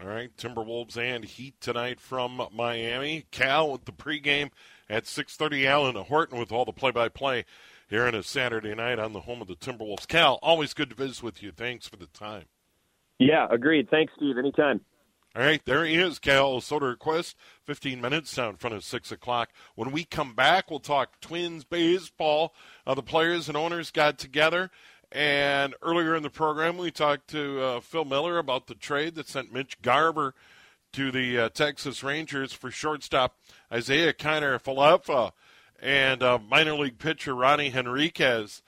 All 0.00 0.08
right, 0.08 0.36
Timberwolves 0.36 0.96
and 0.96 1.24
Heat 1.24 1.60
tonight 1.60 2.00
from 2.00 2.42
Miami. 2.52 3.26
Cal 3.30 3.70
with 3.70 3.84
the 3.84 3.92
pregame 3.92 4.50
at 4.88 5.04
6:30. 5.04 5.66
Alan 5.66 5.96
Horton 5.96 6.38
with 6.38 6.52
all 6.52 6.64
the 6.64 6.72
play-by-play 6.72 7.44
here 7.88 8.04
on 8.04 8.14
a 8.14 8.22
Saturday 8.22 8.74
night 8.74 8.98
on 8.98 9.12
the 9.12 9.20
home 9.20 9.40
of 9.40 9.48
the 9.48 9.56
Timberwolves. 9.56 10.08
Cal, 10.08 10.38
always 10.42 10.74
good 10.74 10.90
to 10.90 10.96
visit 10.96 11.22
with 11.22 11.42
you. 11.42 11.52
Thanks 11.52 11.88
for 11.88 11.96
the 11.96 12.06
time. 12.06 12.44
Yeah, 13.18 13.46
agreed. 13.50 13.88
Thanks, 13.90 14.12
Steve. 14.16 14.38
Anytime. 14.38 14.80
All 15.36 15.42
right, 15.42 15.60
there 15.64 15.84
he 15.84 15.96
is, 15.96 16.20
Cal 16.20 16.60
Soderquist. 16.60 17.34
15 17.64 18.00
minutes 18.00 18.36
down 18.36 18.50
in 18.50 18.56
front 18.56 18.76
of 18.76 18.84
6 18.84 19.10
o'clock. 19.10 19.50
When 19.74 19.90
we 19.90 20.04
come 20.04 20.32
back, 20.32 20.70
we'll 20.70 20.78
talk 20.78 21.20
Twins 21.20 21.64
baseball. 21.64 22.54
Uh, 22.86 22.94
the 22.94 23.02
players 23.02 23.48
and 23.48 23.56
owners 23.56 23.90
got 23.90 24.16
together. 24.16 24.70
And 25.10 25.74
earlier 25.82 26.14
in 26.14 26.22
the 26.22 26.30
program, 26.30 26.78
we 26.78 26.92
talked 26.92 27.28
to 27.30 27.60
uh, 27.60 27.80
Phil 27.80 28.04
Miller 28.04 28.38
about 28.38 28.68
the 28.68 28.76
trade 28.76 29.16
that 29.16 29.28
sent 29.28 29.52
Mitch 29.52 29.82
Garver 29.82 30.34
to 30.92 31.10
the 31.10 31.38
uh, 31.38 31.48
Texas 31.48 32.04
Rangers 32.04 32.52
for 32.52 32.70
shortstop 32.70 33.36
Isaiah 33.72 34.12
Kiner-Falefa 34.12 35.32
and 35.82 36.22
uh, 36.22 36.38
minor 36.38 36.74
league 36.74 36.98
pitcher 36.98 37.34
Ronnie 37.34 37.70
Henriquez. 37.70 38.62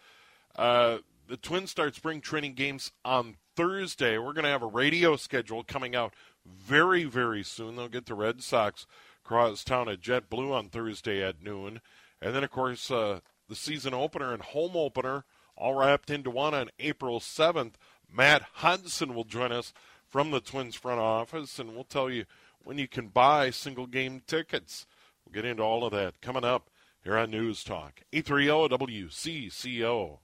Uh, 0.56 0.98
the 1.28 1.36
Twins 1.36 1.70
start 1.70 1.94
spring 1.94 2.20
training 2.20 2.54
games 2.54 2.90
on 3.04 3.36
Thursday. 3.56 4.18
We're 4.18 4.34
going 4.34 4.44
to 4.44 4.50
have 4.50 4.62
a 4.62 4.66
radio 4.66 5.16
schedule 5.16 5.64
coming 5.64 5.96
out 5.96 6.14
very, 6.46 7.04
very 7.04 7.42
soon. 7.42 7.76
They'll 7.76 7.88
get 7.88 8.06
the 8.06 8.14
Red 8.14 8.42
Sox 8.42 8.86
cross 9.24 9.64
town 9.64 9.88
at 9.88 10.00
JetBlue 10.00 10.52
on 10.52 10.68
Thursday 10.68 11.22
at 11.22 11.42
noon. 11.42 11.80
And 12.20 12.34
then, 12.34 12.44
of 12.44 12.50
course, 12.50 12.90
uh, 12.90 13.20
the 13.48 13.56
season 13.56 13.94
opener 13.94 14.32
and 14.32 14.42
home 14.42 14.76
opener 14.76 15.24
all 15.56 15.74
wrapped 15.74 16.10
into 16.10 16.30
one 16.30 16.54
on 16.54 16.70
April 16.78 17.18
7th. 17.18 17.74
Matt 18.12 18.42
Hodson 18.54 19.14
will 19.14 19.24
join 19.24 19.52
us 19.52 19.72
from 20.06 20.30
the 20.30 20.40
Twins 20.40 20.74
front 20.74 21.00
office, 21.00 21.58
and 21.58 21.74
we'll 21.74 21.84
tell 21.84 22.10
you 22.10 22.24
when 22.62 22.78
you 22.78 22.86
can 22.86 23.08
buy 23.08 23.50
single 23.50 23.86
game 23.86 24.22
tickets. 24.26 24.86
We'll 25.24 25.32
get 25.32 25.44
into 25.44 25.62
all 25.62 25.84
of 25.84 25.92
that 25.92 26.20
coming 26.20 26.44
up 26.44 26.70
here 27.02 27.16
on 27.16 27.30
News 27.30 27.64
Talk. 27.64 28.02
830 28.12 28.76
WCCO. 28.76 30.18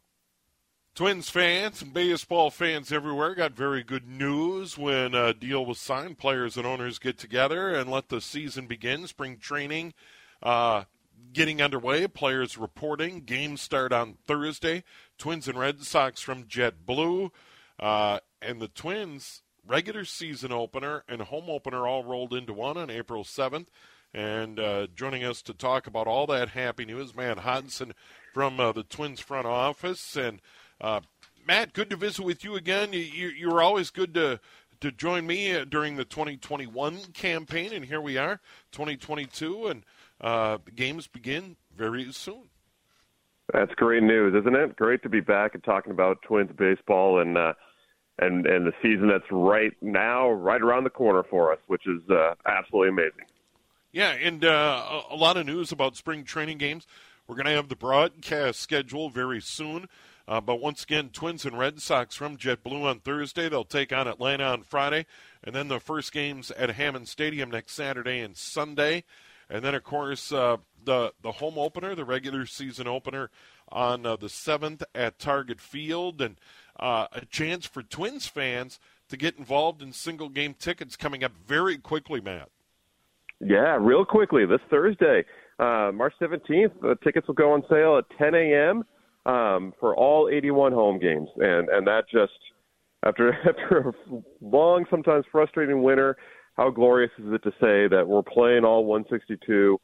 Twins 0.94 1.30
fans 1.30 1.80
and 1.80 1.94
baseball 1.94 2.50
fans 2.50 2.92
everywhere 2.92 3.34
got 3.34 3.52
very 3.52 3.82
good 3.82 4.06
news 4.06 4.76
when 4.76 5.14
a 5.14 5.32
deal 5.32 5.64
was 5.64 5.78
signed. 5.78 6.18
Players 6.18 6.58
and 6.58 6.66
owners 6.66 6.98
get 6.98 7.16
together 7.16 7.70
and 7.70 7.90
let 7.90 8.10
the 8.10 8.20
season 8.20 8.66
begin. 8.66 9.06
Spring 9.06 9.38
training 9.38 9.94
uh, 10.42 10.84
getting 11.32 11.62
underway. 11.62 12.06
Players 12.08 12.58
reporting. 12.58 13.20
Games 13.20 13.62
start 13.62 13.90
on 13.90 14.18
Thursday. 14.26 14.84
Twins 15.16 15.48
and 15.48 15.58
Red 15.58 15.82
Sox 15.82 16.20
from 16.20 16.44
JetBlue. 16.44 17.30
Uh, 17.80 18.18
and 18.42 18.60
the 18.60 18.68
Twins 18.68 19.40
regular 19.66 20.04
season 20.04 20.52
opener 20.52 21.04
and 21.08 21.22
home 21.22 21.48
opener 21.48 21.86
all 21.86 22.04
rolled 22.04 22.34
into 22.34 22.52
one 22.52 22.76
on 22.76 22.90
April 22.90 23.24
7th. 23.24 23.68
And 24.12 24.60
uh, 24.60 24.88
joining 24.94 25.24
us 25.24 25.40
to 25.40 25.54
talk 25.54 25.86
about 25.86 26.06
all 26.06 26.26
that 26.26 26.50
happy 26.50 26.84
news, 26.84 27.16
Matt 27.16 27.38
Hodson 27.38 27.94
from 28.34 28.60
uh, 28.60 28.72
the 28.72 28.82
Twins 28.82 29.20
front 29.20 29.46
office. 29.46 30.16
And 30.16 30.42
uh, 30.82 31.00
Matt, 31.46 31.72
good 31.72 31.88
to 31.90 31.96
visit 31.96 32.24
with 32.24 32.44
you 32.44 32.56
again. 32.56 32.92
You, 32.92 33.00
you, 33.00 33.50
are 33.50 33.62
always 33.62 33.90
good 33.90 34.14
to 34.14 34.40
to 34.80 34.90
join 34.90 35.26
me 35.28 35.54
uh, 35.54 35.64
during 35.64 35.94
the 35.94 36.04
2021 36.04 36.98
campaign, 37.14 37.72
and 37.72 37.84
here 37.84 38.00
we 38.00 38.18
are, 38.18 38.40
2022, 38.72 39.68
and 39.68 39.84
uh, 40.20 40.58
the 40.64 40.72
games 40.72 41.06
begin 41.06 41.56
very 41.76 42.12
soon. 42.12 42.48
That's 43.52 43.72
great 43.74 44.02
news, 44.02 44.34
isn't 44.34 44.56
it? 44.56 44.74
Great 44.74 45.02
to 45.04 45.08
be 45.08 45.20
back 45.20 45.54
and 45.54 45.62
talking 45.62 45.92
about 45.92 46.20
Twins 46.22 46.50
baseball, 46.56 47.20
and 47.20 47.38
uh, 47.38 47.52
and 48.18 48.46
and 48.46 48.66
the 48.66 48.72
season 48.82 49.08
that's 49.08 49.30
right 49.30 49.72
now, 49.80 50.30
right 50.30 50.60
around 50.60 50.84
the 50.84 50.90
corner 50.90 51.22
for 51.22 51.52
us, 51.52 51.58
which 51.68 51.86
is 51.86 52.02
uh, 52.10 52.34
absolutely 52.46 52.88
amazing. 52.88 53.26
Yeah, 53.92 54.12
and 54.12 54.44
uh, 54.44 55.02
a 55.10 55.16
lot 55.16 55.36
of 55.36 55.46
news 55.46 55.70
about 55.70 55.96
spring 55.96 56.24
training 56.24 56.58
games. 56.58 56.86
We're 57.26 57.36
going 57.36 57.46
to 57.46 57.52
have 57.52 57.68
the 57.68 57.76
broadcast 57.76 58.60
schedule 58.60 59.10
very 59.10 59.40
soon. 59.40 59.88
Uh, 60.32 60.40
but 60.40 60.62
once 60.62 60.82
again, 60.82 61.10
Twins 61.10 61.44
and 61.44 61.58
Red 61.58 61.78
Sox 61.82 62.16
from 62.16 62.38
JetBlue 62.38 62.84
on 62.84 63.00
Thursday. 63.00 63.50
They'll 63.50 63.66
take 63.66 63.92
on 63.92 64.08
Atlanta 64.08 64.44
on 64.44 64.62
Friday. 64.62 65.04
And 65.44 65.54
then 65.54 65.68
the 65.68 65.78
first 65.78 66.10
games 66.10 66.50
at 66.52 66.70
Hammond 66.70 67.08
Stadium 67.08 67.50
next 67.50 67.74
Saturday 67.74 68.20
and 68.20 68.34
Sunday. 68.34 69.04
And 69.50 69.62
then, 69.62 69.74
of 69.74 69.84
course, 69.84 70.32
uh, 70.32 70.56
the, 70.82 71.12
the 71.20 71.32
home 71.32 71.58
opener, 71.58 71.94
the 71.94 72.06
regular 72.06 72.46
season 72.46 72.88
opener 72.88 73.28
on 73.68 74.06
uh, 74.06 74.16
the 74.16 74.28
7th 74.28 74.82
at 74.94 75.18
Target 75.18 75.60
Field. 75.60 76.22
And 76.22 76.40
uh, 76.80 77.08
a 77.12 77.26
chance 77.26 77.66
for 77.66 77.82
Twins 77.82 78.26
fans 78.26 78.80
to 79.10 79.18
get 79.18 79.36
involved 79.36 79.82
in 79.82 79.92
single 79.92 80.30
game 80.30 80.54
tickets 80.54 80.96
coming 80.96 81.22
up 81.22 81.32
very 81.46 81.76
quickly, 81.76 82.22
Matt. 82.22 82.48
Yeah, 83.38 83.76
real 83.78 84.06
quickly. 84.06 84.46
This 84.46 84.62
Thursday, 84.70 85.26
uh, 85.58 85.90
March 85.92 86.14
17th, 86.18 86.80
the 86.80 86.96
tickets 87.04 87.26
will 87.26 87.34
go 87.34 87.52
on 87.52 87.64
sale 87.68 87.98
at 87.98 88.06
10 88.16 88.34
a.m. 88.34 88.84
Um, 89.24 89.72
for 89.78 89.94
all 89.94 90.28
81 90.28 90.72
home 90.72 90.98
games. 90.98 91.28
And, 91.36 91.68
and 91.68 91.86
that 91.86 92.04
just, 92.10 92.32
after, 93.04 93.32
after 93.48 93.90
a 93.90 93.92
long, 94.40 94.84
sometimes 94.90 95.24
frustrating 95.30 95.82
winter, 95.82 96.16
how 96.56 96.70
glorious 96.70 97.10
is 97.18 97.32
it 97.32 97.42
to 97.44 97.50
say 97.52 97.88
that 97.88 98.04
we're 98.06 98.22
playing 98.22 98.64
all 98.64 98.84
162, 98.84 99.78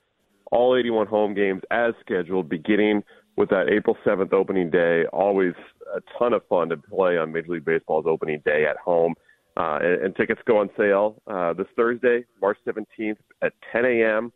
all 0.51 0.77
81 0.77 1.07
home 1.07 1.35
games 1.35 1.62
as 1.70 1.94
scheduled, 2.01 2.48
beginning 2.48 3.03
with 3.37 3.48
that 3.51 3.68
April 3.68 3.96
7th 4.05 4.33
opening 4.33 4.70
day. 4.70 5.05
Always 5.12 5.55
a 5.94 6.01
ton 6.18 6.33
of 6.33 6.42
fun 6.48 6.68
to 6.70 6.77
play 6.77 7.16
on 7.16 7.33
Major 7.33 7.53
League 7.53 7.64
Baseball's 7.64 8.07
opening 8.07 8.42
day 8.44 8.66
at 8.68 8.77
home. 8.77 9.14
Uh, 9.57 9.79
and, 9.81 10.03
and 10.03 10.16
tickets 10.16 10.40
go 10.46 10.59
on 10.59 10.70
sale 10.77 11.22
uh, 11.27 11.53
this 11.53 11.66
Thursday, 11.74 12.24
March 12.40 12.59
17th 12.66 13.16
at 13.42 13.53
10 13.72 13.85
a.m. 13.85 14.33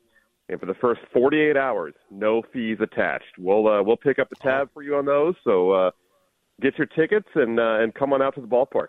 And 0.49 0.59
for 0.61 0.67
the 0.67 0.75
first 0.75 1.01
48 1.13 1.57
hours, 1.57 1.95
no 2.11 2.43
fees 2.53 2.79
attached. 2.81 3.39
We'll 3.39 3.69
uh, 3.69 3.83
we'll 3.83 3.97
pick 3.97 4.19
up 4.19 4.29
the 4.29 4.37
tab 4.37 4.71
for 4.75 4.83
you 4.83 4.97
on 4.97 5.07
those. 5.07 5.35
So 5.45 5.71
uh, 5.71 5.91
get 6.61 6.77
your 6.77 6.89
tickets 6.89 7.29
and 7.35 7.59
uh, 7.59 7.79
and 7.81 7.95
come 7.95 8.13
on 8.13 8.21
out 8.21 8.35
to 8.35 8.41
the 8.41 8.47
ballpark. 8.47 8.89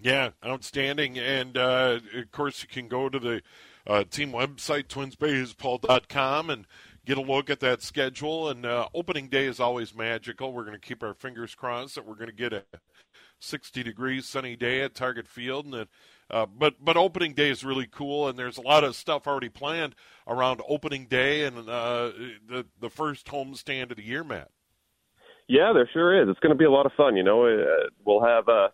Yeah, 0.00 0.30
outstanding. 0.44 1.18
And 1.18 1.56
uh, 1.56 1.98
of 2.14 2.30
course, 2.30 2.62
you 2.62 2.68
can 2.68 2.88
go 2.88 3.08
to 3.08 3.18
the 3.18 3.42
uh, 3.86 4.04
team 4.04 4.30
website, 4.30 4.86
twinsbaseball.com, 4.86 6.50
and 6.50 6.66
get 7.04 7.18
a 7.18 7.22
look 7.22 7.50
at 7.50 7.60
that 7.60 7.82
schedule. 7.82 8.48
And 8.48 8.64
uh, 8.64 8.88
opening 8.94 9.28
day 9.28 9.46
is 9.46 9.58
always 9.58 9.94
magical. 9.94 10.52
We're 10.52 10.64
going 10.64 10.78
to 10.78 10.86
keep 10.86 11.02
our 11.02 11.14
fingers 11.14 11.54
crossed 11.54 11.96
that 11.96 12.06
we're 12.06 12.14
going 12.14 12.30
to 12.30 12.32
get 12.32 12.52
a 12.52 12.64
60 13.40 13.82
degrees 13.82 14.26
sunny 14.26 14.54
day 14.54 14.82
at 14.82 14.94
Target 14.94 15.26
Field, 15.26 15.64
and 15.64 15.74
that, 15.74 15.88
uh, 16.30 16.46
but 16.46 16.74
but 16.82 16.96
opening 16.96 17.32
day 17.32 17.50
is 17.50 17.64
really 17.64 17.86
cool, 17.86 18.28
and 18.28 18.38
there's 18.38 18.58
a 18.58 18.62
lot 18.62 18.84
of 18.84 18.94
stuff 18.94 19.26
already 19.26 19.48
planned 19.48 19.94
around 20.26 20.60
opening 20.68 21.06
day 21.06 21.44
and 21.44 21.58
uh, 21.68 22.10
the 22.48 22.66
the 22.80 22.90
first 22.90 23.26
homestand 23.26 23.90
of 23.90 23.96
the 23.96 24.04
year, 24.04 24.24
Matt. 24.24 24.50
Yeah, 25.48 25.72
there 25.72 25.88
sure 25.92 26.22
is. 26.22 26.28
It's 26.28 26.40
going 26.40 26.52
to 26.52 26.58
be 26.58 26.66
a 26.66 26.70
lot 26.70 26.84
of 26.84 26.92
fun. 26.92 27.16
You 27.16 27.22
know, 27.22 27.46
uh, 27.46 27.88
we'll 28.04 28.22
have 28.22 28.48
uh, 28.48 28.68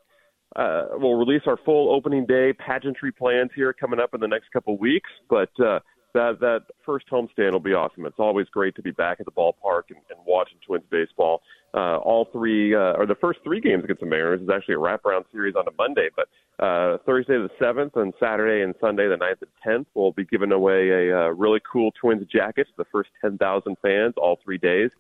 uh, 0.57 0.89
we'll 0.93 1.15
release 1.15 1.43
our 1.47 1.59
full 1.65 1.95
opening 1.95 2.27
day 2.27 2.53
pageantry 2.53 3.13
plans 3.13 3.51
here 3.55 3.73
coming 3.73 4.01
up 4.01 4.15
in 4.15 4.21
the 4.21 4.29
next 4.29 4.51
couple 4.53 4.77
weeks, 4.79 5.11
but. 5.29 5.51
Uh, 5.61 5.81
that 6.15 6.39
that 6.41 6.63
first 6.87 7.07
homestand 7.11 7.53
will 7.53 7.61
be 7.61 7.75
awesome. 7.75 8.07
It's 8.07 8.19
always 8.19 8.47
great 8.49 8.77
to 8.77 8.83
be 8.83 8.93
back 8.93 9.19
at 9.19 9.27
the 9.27 9.33
ballpark 9.33 9.91
and, 9.91 9.99
and 10.11 10.19
watching 10.25 10.59
Twins 10.65 10.85
baseball. 10.89 11.43
Uh, 11.75 11.99
all 11.99 12.29
three, 12.33 12.73
uh, 12.73 12.95
or 12.95 13.05
the 13.05 13.17
first 13.17 13.41
three 13.43 13.61
games 13.61 13.83
against 13.83 13.99
the 14.01 14.07
Mariners 14.07 14.41
is 14.41 14.49
actually 14.49 14.77
a 14.77 14.79
wraparound 14.79 15.25
series 15.33 15.57
on 15.57 15.67
a 15.67 15.73
Monday, 15.77 16.09
but 16.15 16.29
uh, 16.59 16.99
Thursday 17.05 17.35
the 17.35 17.51
7th 17.61 17.97
and 17.97 18.15
Saturday 18.21 18.63
and 18.63 18.75
Sunday 18.81 19.09
the 19.09 19.17
9th 19.17 19.43
and 19.43 19.85
10th, 19.85 19.87
we'll 19.95 20.13
be 20.13 20.25
giving 20.25 20.53
away 20.53 20.89
a 20.91 21.19
uh, 21.19 21.29
really 21.31 21.61
cool 21.71 21.91
Twins 22.01 22.27
jacket 22.33 22.67
to 22.69 22.73
the 22.79 22.85
first 22.93 23.11
10,000 23.21 23.77
fans 23.83 24.15
all 24.17 24.39
three 24.45 24.59
days. 24.59 24.91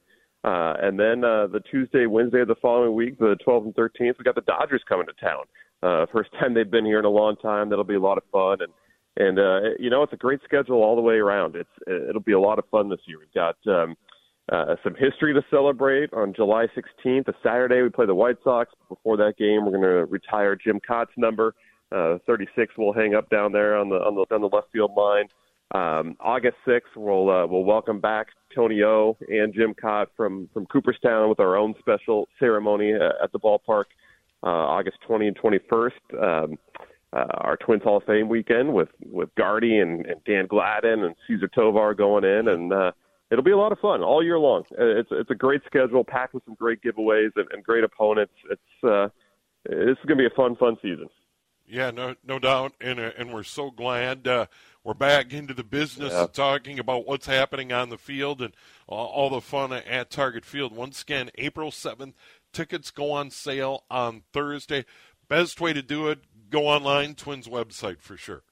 Uh, 0.43 0.75
and 0.83 0.99
then 0.99 1.25
uh, 1.25 1.47
the 1.47 1.61
Tuesday, 1.71 2.07
Wednesday 2.07 2.41
of 2.41 2.49
the 2.49 2.57
following 2.61 2.95
week, 2.95 3.19
the 3.19 3.37
12th 3.47 3.65
and 3.67 3.75
13th, 3.75 4.19
we've 4.19 4.25
got 4.25 4.35
the 4.35 4.43
Dodgers 4.43 4.83
coming 4.89 5.07
to 5.07 5.13
town. 5.25 5.45
Uh, 5.83 6.07
first 6.13 6.31
time 6.41 6.55
they've 6.55 6.71
been 6.71 6.85
here 6.85 6.99
in 6.99 7.05
a 7.05 7.11
long 7.11 7.37
time. 7.37 7.69
That'll 7.69 7.85
be 7.85 7.95
a 7.95 8.01
lot 8.01 8.19
of 8.19 8.25
fun. 8.33 8.59
And 8.61 8.73
and 9.17 9.39
uh, 9.39 9.61
you 9.79 9.91
know 9.91 10.03
it's 10.03 10.13
a 10.13 10.17
great 10.17 10.41
schedule 10.43 10.83
all 10.83 10.97
the 10.97 11.03
way 11.03 11.15
around. 11.15 11.55
It's 11.55 11.71
it'll 11.87 12.21
be 12.21 12.33
a 12.33 12.41
lot 12.41 12.59
of 12.59 12.65
fun 12.69 12.89
this 12.89 12.99
year. 13.07 13.19
We've 13.21 13.33
got 13.33 13.57
um, 13.73 13.95
uh, 14.53 14.77
some 14.83 14.95
history 14.95 15.33
to 15.33 15.43
celebrate 15.51 16.13
on 16.13 16.35
July 16.35 16.67
16th, 16.77 17.29
a 17.29 17.35
Saturday. 17.43 17.83
We 17.83 17.89
play 17.89 18.07
the 18.07 18.15
White 18.15 18.37
Sox. 18.45 18.71
Before 18.89 19.17
that 19.17 19.35
game, 19.39 19.65
we're 19.65 19.73
going 19.73 19.83
to 19.83 20.05
retire 20.05 20.55
Jim 20.57 20.81
Kaat's 20.87 21.13
number. 21.17 21.55
Uh, 21.91 22.19
36 22.27 22.77
will 22.77 22.93
hang 22.93 23.15
up 23.15 23.31
down 23.31 23.53
there 23.53 23.77
on 23.77 23.89
the 23.89 23.97
on 23.97 24.15
the 24.15 24.35
on 24.35 24.41
the 24.41 24.49
left 24.49 24.69
field 24.73 24.93
line. 24.97 25.27
Um, 25.75 26.17
August 26.21 26.57
6th, 26.67 26.81
we'll 26.97 27.31
uh, 27.31 27.47
we'll 27.47 27.65
welcome 27.65 28.01
back 28.01 28.29
Tony 28.55 28.83
O 28.83 29.17
and 29.29 29.55
Jim 29.55 29.75
Kaat 29.75 30.07
from 30.17 30.49
from 30.53 30.67
Cooperstown 30.67 31.29
with 31.29 31.41
our 31.41 31.57
own 31.57 31.75
special 31.79 32.29
ceremony 32.39 32.93
uh, 32.95 33.23
at 33.23 33.33
the 33.33 33.39
ballpark. 33.39 33.85
Uh, 34.43 34.49
August 34.49 34.99
20 35.07 35.29
and 35.29 35.39
21st. 35.39 35.91
Um, 36.23 36.59
uh, 37.15 37.25
our 37.39 37.57
Twins 37.57 37.83
Hall 37.83 37.97
of 37.99 38.05
Fame 38.05 38.29
weekend 38.29 38.75
with 38.75 38.89
with 39.07 39.35
Gardy 39.37 39.79
and, 39.79 40.05
and 40.05 40.23
Dan 40.25 40.47
Gladden 40.47 41.05
and 41.05 41.15
Cesar 41.27 41.49
Tovar 41.49 41.95
going 41.95 42.25
in, 42.25 42.49
and 42.49 42.73
uh, 42.73 42.93
it'll 43.35 43.45
be 43.45 43.51
a 43.51 43.57
lot 43.57 43.73
of 43.73 43.81
fun 43.81 44.01
all 44.03 44.23
year 44.23 44.39
long. 44.39 44.63
Uh, 44.79 44.85
it's 45.01 45.09
it's 45.11 45.31
a 45.31 45.35
great 45.35 45.61
schedule, 45.67 46.05
packed 46.05 46.35
with 46.35 46.45
some 46.45 46.55
great 46.55 46.81
giveaways 46.83 47.33
and, 47.35 47.47
and 47.53 47.65
great 47.65 47.83
opponents. 47.83 48.33
It's 48.49 48.85
uh, 48.85 49.09
this 49.69 49.99
is 49.99 50.07
going 50.07 50.19
to 50.19 50.23
be 50.23 50.27
a 50.27 50.37
fun, 50.37 50.55
fun 50.55 50.77
season. 50.81 51.09
Yeah, 51.67 51.91
no, 51.91 52.15
no 52.25 52.39
doubt, 52.39 52.75
and 52.81 53.01
uh, 53.01 53.11
and 53.19 53.35
we're 53.35 53.43
so 53.43 53.73
glad 53.73 54.29
uh, 54.29 54.47
we're 54.85 54.95
back 54.95 55.33
into 55.33 55.53
the 55.53 55.65
business 55.65 56.13
yeah. 56.13 56.23
of 56.25 56.33
talking 56.33 56.79
about 56.79 57.07
what's 57.07 57.27
happening 57.27 57.73
on 57.73 57.89
the 57.89 57.99
field 57.99 58.41
and 58.41 58.55
all, 58.87 59.07
all 59.07 59.31
the 59.31 59.41
fun 59.41 59.73
at 59.73 60.11
Target 60.11 60.45
Field. 60.45 60.77
Once 60.77 61.03
again, 61.03 61.31
April 61.37 61.73
seventh, 61.73 62.15
tickets 62.53 62.93
go 62.93 63.11
on 63.11 63.31
sale 63.31 63.85
on 63.91 64.23
Thursday. 64.33 64.85
Best 65.27 65.61
way 65.61 65.73
to 65.73 65.83
do 65.83 66.09
it, 66.09 66.21
go 66.51 66.69
online, 66.69 67.15
Twins 67.15 67.49
website 67.49 68.01
for 68.01 68.17
sure. 68.17 68.43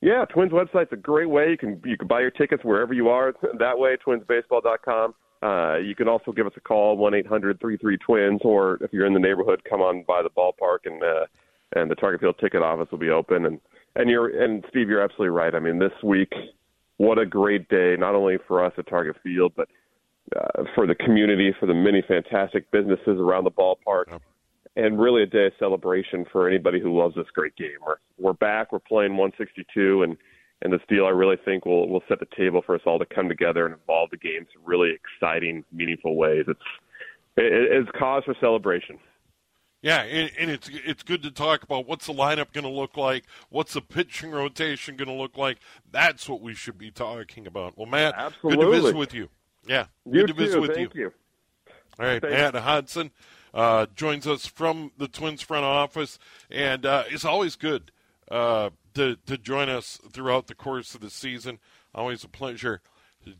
Yeah, 0.00 0.24
Twins 0.26 0.52
website's 0.52 0.92
a 0.92 0.96
great 0.96 1.28
way. 1.28 1.50
You 1.50 1.58
can 1.58 1.80
you 1.84 1.96
can 1.96 2.06
buy 2.06 2.20
your 2.20 2.30
tickets 2.30 2.64
wherever 2.64 2.94
you 2.94 3.08
are 3.08 3.34
that 3.58 3.78
way. 3.78 3.96
TwinsBaseball.com. 4.06 5.14
Uh, 5.42 5.76
you 5.78 5.94
can 5.94 6.08
also 6.08 6.32
give 6.32 6.46
us 6.46 6.52
a 6.56 6.60
call 6.60 6.96
one 6.96 7.14
eight 7.14 7.26
hundred 7.26 7.60
three 7.60 7.76
three 7.76 7.98
Twins, 7.98 8.40
or 8.44 8.78
if 8.80 8.92
you're 8.92 9.06
in 9.06 9.12
the 9.12 9.20
neighborhood, 9.20 9.62
come 9.68 9.80
on 9.80 10.04
by 10.06 10.22
the 10.22 10.30
ballpark 10.30 10.78
and 10.84 11.02
uh, 11.02 11.26
and 11.74 11.90
the 11.90 11.96
Target 11.96 12.20
Field 12.20 12.36
ticket 12.40 12.62
office 12.62 12.88
will 12.90 12.98
be 12.98 13.10
open. 13.10 13.46
And 13.46 13.60
and 13.96 14.08
you're 14.08 14.28
and 14.42 14.64
Steve, 14.70 14.88
you're 14.88 15.02
absolutely 15.02 15.30
right. 15.30 15.54
I 15.54 15.58
mean, 15.58 15.80
this 15.80 15.92
week, 16.04 16.32
what 16.98 17.18
a 17.18 17.26
great 17.26 17.68
day! 17.68 17.96
Not 17.98 18.14
only 18.14 18.38
for 18.46 18.64
us 18.64 18.72
at 18.78 18.86
Target 18.88 19.16
Field, 19.24 19.52
but 19.56 19.68
uh, 20.36 20.62
for 20.76 20.86
the 20.86 20.94
community, 20.94 21.52
for 21.58 21.66
the 21.66 21.74
many 21.74 22.02
fantastic 22.06 22.70
businesses 22.70 23.18
around 23.18 23.44
the 23.44 23.50
ballpark. 23.50 24.10
Yep 24.10 24.22
and 24.78 25.00
really 25.00 25.24
a 25.24 25.26
day 25.26 25.46
of 25.46 25.52
celebration 25.58 26.24
for 26.30 26.48
anybody 26.48 26.80
who 26.80 26.96
loves 26.96 27.16
this 27.16 27.26
great 27.34 27.54
game. 27.56 27.76
We're 27.84 27.96
we're 28.16 28.32
back. 28.32 28.72
We're 28.72 28.78
playing 28.78 29.16
162, 29.16 30.04
and 30.04 30.16
and 30.62 30.72
this 30.72 30.80
deal 30.88 31.04
I 31.04 31.10
really 31.10 31.36
think 31.44 31.66
will 31.66 31.88
will 31.88 32.02
set 32.08 32.20
the 32.20 32.28
table 32.36 32.62
for 32.64 32.76
us 32.76 32.80
all 32.86 32.98
to 32.98 33.06
come 33.06 33.28
together 33.28 33.66
and 33.66 33.74
evolve 33.74 34.10
the 34.10 34.16
game 34.16 34.46
in 34.54 34.64
really 34.64 34.90
exciting, 34.94 35.64
meaningful 35.72 36.16
ways. 36.16 36.44
It's 36.46 36.60
it, 37.36 37.52
it's 37.52 37.90
cause 37.98 38.22
for 38.24 38.36
celebration. 38.40 38.98
Yeah, 39.80 40.02
and, 40.02 40.30
and, 40.36 40.50
it's 40.50 40.68
it's 40.72 41.04
good 41.04 41.22
to 41.22 41.30
talk 41.30 41.62
about 41.62 41.86
what's 41.86 42.06
the 42.06 42.12
lineup 42.12 42.52
going 42.52 42.64
to 42.64 42.70
look 42.70 42.96
like, 42.96 43.24
what's 43.48 43.74
the 43.74 43.80
pitching 43.80 44.32
rotation 44.32 44.96
going 44.96 45.06
to 45.06 45.14
look 45.14 45.36
like. 45.36 45.58
That's 45.92 46.28
what 46.28 46.40
we 46.40 46.54
should 46.54 46.78
be 46.78 46.90
talking 46.90 47.46
about. 47.46 47.78
Well, 47.78 47.86
Matt, 47.86 48.14
Absolutely. 48.16 48.64
good 48.64 48.72
to 48.72 48.80
visit 48.80 48.96
with 48.96 49.14
you. 49.14 49.28
Yeah, 49.68 49.86
you 50.04 50.12
good 50.12 50.26
to 50.28 50.34
visit 50.34 50.60
with 50.60 50.74
Thank 50.74 50.94
you. 50.94 51.02
you. 51.02 51.12
All 51.98 52.06
right, 52.06 52.22
Thank 52.22 52.34
Matt 52.34 52.54
Hodson 52.54 53.10
uh, 53.52 53.86
joins 53.94 54.26
us 54.26 54.46
from 54.46 54.92
the 54.98 55.08
Twins 55.08 55.42
front 55.42 55.64
office, 55.64 56.18
and 56.50 56.86
uh, 56.86 57.04
it's 57.10 57.24
always 57.24 57.56
good 57.56 57.90
uh, 58.30 58.70
to 58.94 59.16
to 59.26 59.36
join 59.36 59.68
us 59.68 59.98
throughout 60.12 60.46
the 60.46 60.54
course 60.54 60.94
of 60.94 61.00
the 61.00 61.10
season. 61.10 61.58
Always 61.94 62.22
a 62.22 62.28
pleasure 62.28 62.82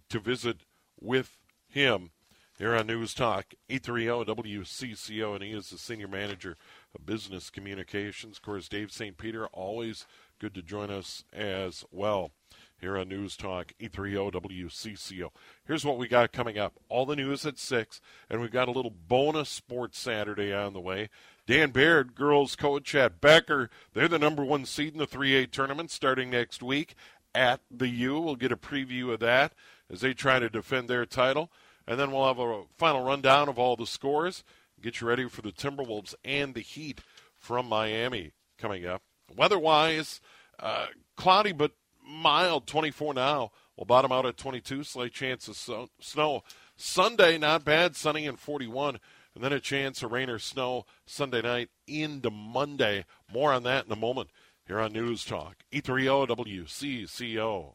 to 0.09 0.18
visit 0.18 0.59
with 1.01 1.37
him 1.68 2.11
here 2.59 2.74
on 2.74 2.89
News 2.89 3.14
Talk 3.14 3.55
830 3.68 4.33
WCCO, 4.33 5.35
and 5.35 5.45
he 5.45 5.53
is 5.53 5.70
the 5.70 5.78
senior 5.78 6.09
manager 6.09 6.57
of 6.97 7.07
business 7.07 7.51
communications. 7.51 8.39
Of 8.39 8.43
course, 8.43 8.68
Dave 8.68 8.91
St. 8.91 9.16
Peter, 9.16 9.47
always 9.49 10.05
good 10.41 10.55
to 10.55 10.62
join 10.62 10.91
us 10.91 11.22
as 11.33 11.85
well 11.93 12.33
here 12.81 12.97
on 12.97 13.09
News 13.09 13.37
Talk 13.37 13.72
830 13.81 14.31
WCCO. 14.49 15.31
Here's 15.66 15.85
what 15.85 15.99
we 15.99 16.09
got 16.09 16.33
coming 16.33 16.59
up. 16.59 16.74
All 16.89 17.07
the 17.07 17.16
news 17.16 17.45
at 17.45 17.59
6, 17.59 18.01
and 18.31 18.41
we've 18.41 18.51
got 18.51 18.68
a 18.68 18.72
little 18.72 18.95
bonus 19.07 19.49
sports 19.49 19.99
Saturday 19.99 20.53
on 20.53 20.72
the 20.72 20.81
way. 20.81 21.09
Dan 21.47 21.70
Baird, 21.70 22.14
girls 22.14 22.57
coach 22.57 22.95
at 22.95 23.20
Becker, 23.20 23.70
they're 23.95 24.09
the 24.09 24.18
number 24.18 24.45
one 24.45 24.64
seed 24.64 24.93
in 24.93 24.99
the 24.99 25.07
3A 25.07 25.51
tournament 25.51 25.91
starting 25.91 26.31
next 26.31 26.62
week 26.62 26.95
at 27.35 27.61
the 27.70 27.89
U. 27.89 28.20
We'll 28.20 28.37
get 28.37 28.53
a 28.53 28.57
preview 28.57 29.12
of 29.12 29.20
that 29.20 29.53
as 29.91 30.01
they 30.01 30.14
try 30.14 30.39
to 30.39 30.49
defend 30.49 30.89
their 30.89 31.07
title. 31.07 31.51
And 31.87 31.99
then 31.99 32.12
we'll 32.12 32.26
have 32.26 32.39
a 32.39 32.64
final 32.76 33.03
rundown 33.03 33.49
of 33.49 33.59
all 33.59 33.76
the 33.76 33.87
scores. 33.87 34.45
Get 34.81 35.01
you 35.01 35.09
ready 35.09 35.29
for 35.29 35.43
the 35.43 35.53
Timberwolves 35.53 36.14
and 36.24 36.55
the 36.55 36.61
Heat 36.61 37.01
from 37.39 37.66
Miami 37.66 38.33
coming 38.59 38.85
up. 38.85 39.03
Weather-wise, 39.35 40.20
uh, 40.61 40.87
cloudy 41.16 41.53
but 41.53 41.72
mild, 42.09 42.67
24 42.67 43.15
now. 43.15 43.53
We'll 43.77 43.85
bottom 43.85 44.11
out 44.11 44.27
at 44.27 44.37
22. 44.37 44.83
Slight 44.83 45.13
chance 45.13 45.47
of 45.47 45.91
snow. 46.01 46.43
Sunday, 46.77 47.39
not 47.39 47.65
bad, 47.65 47.95
sunny 47.95 48.27
and 48.27 48.39
41. 48.39 48.99
And 49.35 49.45
then 49.45 49.53
a 49.53 49.61
chance 49.61 50.03
of 50.03 50.11
rain 50.11 50.31
or 50.31 50.39
snow 50.39 50.85
Sunday 51.07 51.43
night 51.43 51.69
into 51.87 52.31
Monday. 52.31 53.05
More 53.33 53.53
on 53.53 53.63
that 53.65 53.87
in 53.87 53.93
a 53.93 53.97
moment 53.97 54.31
here 54.67 54.81
on 54.81 54.93
News 54.93 55.25
Talk. 55.25 55.57
830 55.73 56.35
WCCO. 56.35 57.75